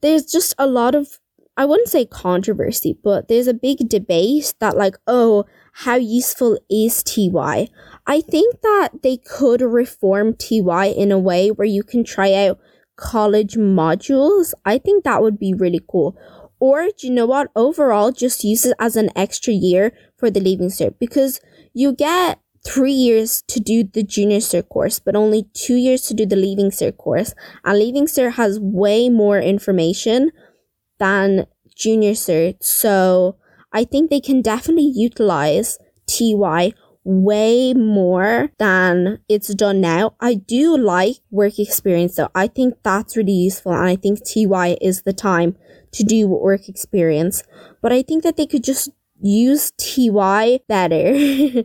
there's 0.00 0.26
just 0.26 0.54
a 0.58 0.66
lot 0.66 0.94
of 0.94 1.19
I 1.60 1.66
wouldn't 1.66 1.90
say 1.90 2.06
controversy, 2.06 2.96
but 3.04 3.28
there's 3.28 3.46
a 3.46 3.52
big 3.52 3.86
debate 3.86 4.54
that 4.60 4.78
like, 4.78 4.96
oh, 5.06 5.44
how 5.74 5.96
useful 5.96 6.58
is 6.70 7.02
TY? 7.02 7.68
I 8.06 8.20
think 8.22 8.62
that 8.62 9.02
they 9.02 9.18
could 9.18 9.60
reform 9.60 10.32
TY 10.32 10.86
in 10.86 11.12
a 11.12 11.18
way 11.18 11.50
where 11.50 11.66
you 11.66 11.82
can 11.82 12.02
try 12.02 12.32
out 12.32 12.58
college 12.96 13.56
modules. 13.56 14.54
I 14.64 14.78
think 14.78 15.04
that 15.04 15.20
would 15.20 15.38
be 15.38 15.52
really 15.52 15.82
cool. 15.86 16.16
Or 16.60 16.84
do 16.96 17.06
you 17.06 17.12
know 17.12 17.26
what? 17.26 17.50
Overall, 17.54 18.10
just 18.10 18.42
use 18.42 18.64
it 18.64 18.74
as 18.80 18.96
an 18.96 19.10
extra 19.14 19.52
year 19.52 19.92
for 20.16 20.30
the 20.30 20.40
Leaving 20.40 20.70
Cert 20.70 20.94
because 20.98 21.42
you 21.74 21.92
get 21.92 22.40
three 22.66 22.90
years 22.90 23.42
to 23.48 23.60
do 23.60 23.84
the 23.84 24.02
junior 24.02 24.38
cert 24.38 24.70
course, 24.70 24.98
but 24.98 25.14
only 25.14 25.42
two 25.52 25.76
years 25.76 26.02
to 26.02 26.14
do 26.14 26.24
the 26.24 26.36
leaving 26.36 26.70
cert 26.70 26.96
course. 26.96 27.34
And 27.64 27.78
leaving 27.78 28.06
cert 28.06 28.32
has 28.32 28.58
way 28.58 29.10
more 29.10 29.38
information 29.38 30.30
than 31.00 31.46
junior 31.74 32.12
cert. 32.12 32.62
So 32.62 33.36
I 33.72 33.84
think 33.84 34.10
they 34.10 34.20
can 34.20 34.42
definitely 34.42 34.92
utilize 34.94 35.78
TY 36.06 36.72
way 37.02 37.72
more 37.72 38.50
than 38.58 39.18
it's 39.28 39.52
done 39.54 39.80
now. 39.80 40.14
I 40.20 40.34
do 40.34 40.76
like 40.76 41.16
work 41.30 41.58
experience 41.58 42.16
though. 42.16 42.28
I 42.34 42.46
think 42.46 42.74
that's 42.82 43.16
really 43.16 43.32
useful 43.32 43.72
and 43.72 43.88
I 43.88 43.96
think 43.96 44.24
TY 44.24 44.76
is 44.80 45.02
the 45.02 45.12
time 45.12 45.56
to 45.92 46.04
do 46.04 46.28
work 46.28 46.68
experience. 46.68 47.42
But 47.80 47.92
I 47.92 48.02
think 48.02 48.22
that 48.22 48.36
they 48.36 48.46
could 48.46 48.64
just 48.64 48.90
use 49.20 49.72
TY 49.78 50.60
better. 50.68 51.64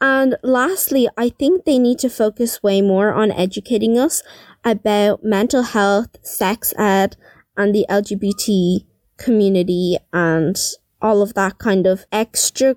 and 0.00 0.36
lastly, 0.42 1.08
I 1.16 1.30
think 1.30 1.64
they 1.64 1.78
need 1.78 1.98
to 2.00 2.10
focus 2.10 2.62
way 2.62 2.82
more 2.82 3.12
on 3.12 3.32
educating 3.32 3.98
us 3.98 4.22
about 4.64 5.24
mental 5.24 5.62
health, 5.62 6.16
sex 6.22 6.74
ed, 6.78 7.16
and 7.56 7.74
the 7.74 7.86
LGBT 7.88 8.84
community 9.16 9.96
and 10.12 10.56
all 11.00 11.22
of 11.22 11.34
that 11.34 11.58
kind 11.58 11.86
of 11.86 12.04
extra 12.10 12.76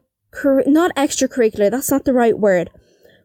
not 0.68 0.94
extracurricular, 0.96 1.72
that's 1.72 1.90
not 1.90 2.06
the 2.06 2.14
right 2.14 2.38
word, 2.38 2.70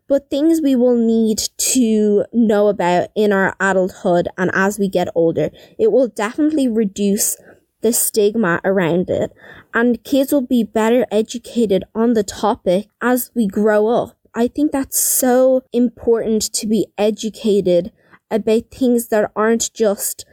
but 0.09 0.31
things 0.31 0.61
we 0.63 0.75
will 0.75 0.97
need 0.97 1.43
to 1.59 2.25
know 2.33 2.69
about 2.69 3.09
in 3.15 3.33
our 3.33 3.55
adulthood 3.61 4.29
and 4.39 4.51
as 4.55 4.79
we 4.79 4.89
get 4.89 5.09
older. 5.15 5.51
It 5.79 5.93
will 5.93 6.09
definitely 6.09 6.69
reduce 6.69 7.37
the 7.83 7.93
stigma 7.93 8.61
around 8.65 9.11
it, 9.11 9.33
and 9.75 10.03
kids 10.05 10.33
will 10.33 10.47
be 10.47 10.63
better 10.63 11.05
educated 11.11 11.85
on 11.95 12.15
the 12.15 12.23
topic 12.23 12.87
as 13.01 13.31
we 13.35 13.47
grow 13.47 13.89
up. 13.89 14.17
I 14.35 14.49
think 14.49 14.73
that's 14.73 14.99
so 14.99 15.63
important 15.73 16.43
to 16.55 16.67
be 16.67 16.87
educated 16.97 17.93
about 18.31 18.71
things 18.71 19.09
that 19.09 19.31
aren't 19.37 19.75
just 19.75 20.25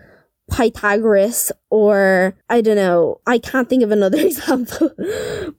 Pythagoras 0.49 1.51
or 1.69 2.35
I 2.49 2.61
don't 2.61 2.75
know, 2.75 3.21
I 3.25 3.39
can't 3.39 3.69
think 3.69 3.83
of 3.83 3.91
another 3.91 4.19
example. 4.25 4.91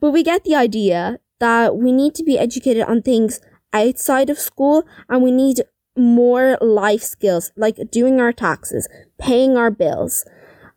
but 0.01 0.11
we 0.11 0.23
get 0.23 0.45
the 0.45 0.55
idea 0.55 1.19
that 1.39 1.77
we 1.77 1.93
need 1.93 2.15
to 2.17 2.25
be 2.25 2.39
educated 2.39 2.83
on 2.83 3.03
things 3.03 3.41
outside 3.73 4.31
of 4.31 4.39
school 4.39 4.87
and 5.09 5.23
we 5.23 5.31
need 5.31 5.63
more 5.97 6.57
life 6.61 7.03
skills 7.03 7.53
like 7.57 7.77
doing 7.91 8.21
our 8.21 8.33
taxes, 8.33 8.89
paying 9.19 9.57
our 9.57 9.71
bills. 9.71 10.25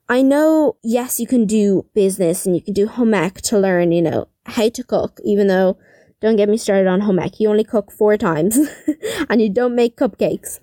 I 0.10 0.22
know, 0.22 0.76
yes, 0.84 1.20
you 1.20 1.28
can 1.28 1.46
do 1.46 1.86
business 1.94 2.46
and 2.46 2.56
you 2.56 2.62
can 2.62 2.74
do 2.74 2.88
home 2.88 3.14
ec 3.14 3.42
to 3.44 3.58
learn, 3.58 3.92
you 3.92 4.02
know, 4.02 4.28
how 4.46 4.70
to 4.70 4.84
cook, 4.84 5.20
even 5.24 5.48
though 5.48 5.78
don't 6.22 6.36
get 6.36 6.50
me 6.50 6.58
started 6.58 6.88
on 6.88 7.02
home 7.02 7.20
ec. 7.20 7.40
You 7.40 7.50
only 7.50 7.64
cook 7.64 7.92
four 7.92 8.18
times 8.18 8.58
and 9.30 9.42
you 9.42 9.50
don't 9.50 9.76
make 9.76 9.98
cupcakes. 9.98 10.60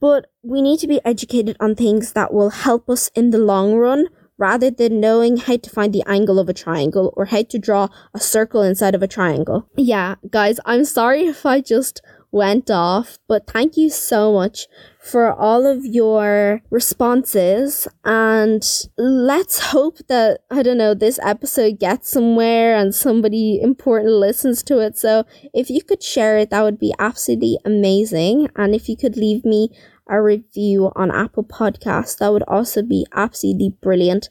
But 0.00 0.26
we 0.42 0.62
need 0.62 0.78
to 0.80 0.86
be 0.86 1.00
educated 1.04 1.56
on 1.60 1.74
things 1.74 2.12
that 2.12 2.32
will 2.32 2.50
help 2.50 2.88
us 2.88 3.10
in 3.14 3.30
the 3.30 3.38
long 3.38 3.74
run 3.74 4.08
rather 4.38 4.70
than 4.70 5.00
knowing 5.00 5.36
how 5.36 5.56
to 5.56 5.70
find 5.70 5.92
the 5.92 6.04
angle 6.06 6.38
of 6.38 6.48
a 6.48 6.54
triangle 6.54 7.12
or 7.16 7.26
how 7.26 7.42
to 7.42 7.58
draw 7.58 7.88
a 8.14 8.20
circle 8.20 8.62
inside 8.62 8.94
of 8.94 9.02
a 9.02 9.08
triangle. 9.08 9.68
Yeah, 9.76 10.14
guys, 10.30 10.60
I'm 10.64 10.84
sorry 10.84 11.26
if 11.26 11.44
I 11.44 11.60
just 11.60 12.00
went 12.30 12.70
off, 12.70 13.18
but 13.26 13.46
thank 13.46 13.76
you 13.76 13.88
so 13.90 14.32
much 14.32 14.66
for 15.00 15.32
all 15.32 15.66
of 15.66 15.84
your 15.84 16.60
responses. 16.70 17.88
And 18.04 18.62
let's 18.96 19.58
hope 19.58 19.98
that, 20.08 20.40
I 20.50 20.62
don't 20.62 20.78
know, 20.78 20.94
this 20.94 21.18
episode 21.22 21.78
gets 21.78 22.10
somewhere 22.10 22.76
and 22.76 22.94
somebody 22.94 23.60
important 23.60 24.12
listens 24.12 24.62
to 24.64 24.78
it. 24.80 24.98
So 24.98 25.24
if 25.54 25.70
you 25.70 25.82
could 25.82 26.02
share 26.02 26.36
it, 26.38 26.50
that 26.50 26.62
would 26.62 26.78
be 26.78 26.94
absolutely 26.98 27.58
amazing. 27.64 28.48
And 28.56 28.74
if 28.74 28.88
you 28.88 28.96
could 28.96 29.16
leave 29.16 29.44
me 29.44 29.70
a 30.08 30.22
review 30.22 30.90
on 30.96 31.10
Apple 31.10 31.44
Podcasts, 31.44 32.18
that 32.18 32.32
would 32.32 32.44
also 32.44 32.82
be 32.82 33.06
absolutely 33.12 33.74
brilliant 33.80 34.28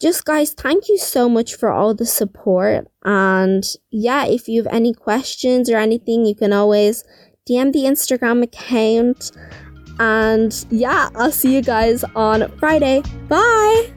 just 0.00 0.24
guys, 0.24 0.52
thank 0.52 0.88
you 0.88 0.98
so 0.98 1.28
much 1.28 1.56
for 1.56 1.70
all 1.70 1.94
the 1.94 2.06
support. 2.06 2.86
And 3.04 3.64
yeah, 3.90 4.26
if 4.26 4.48
you 4.48 4.62
have 4.62 4.72
any 4.72 4.92
questions 4.94 5.68
or 5.68 5.76
anything, 5.76 6.24
you 6.24 6.34
can 6.34 6.52
always 6.52 7.04
DM 7.48 7.72
the 7.72 7.84
Instagram 7.84 8.42
account. 8.42 9.32
And 9.98 10.66
yeah, 10.70 11.08
I'll 11.16 11.32
see 11.32 11.54
you 11.54 11.62
guys 11.62 12.04
on 12.14 12.48
Friday. 12.58 13.02
Bye. 13.28 13.92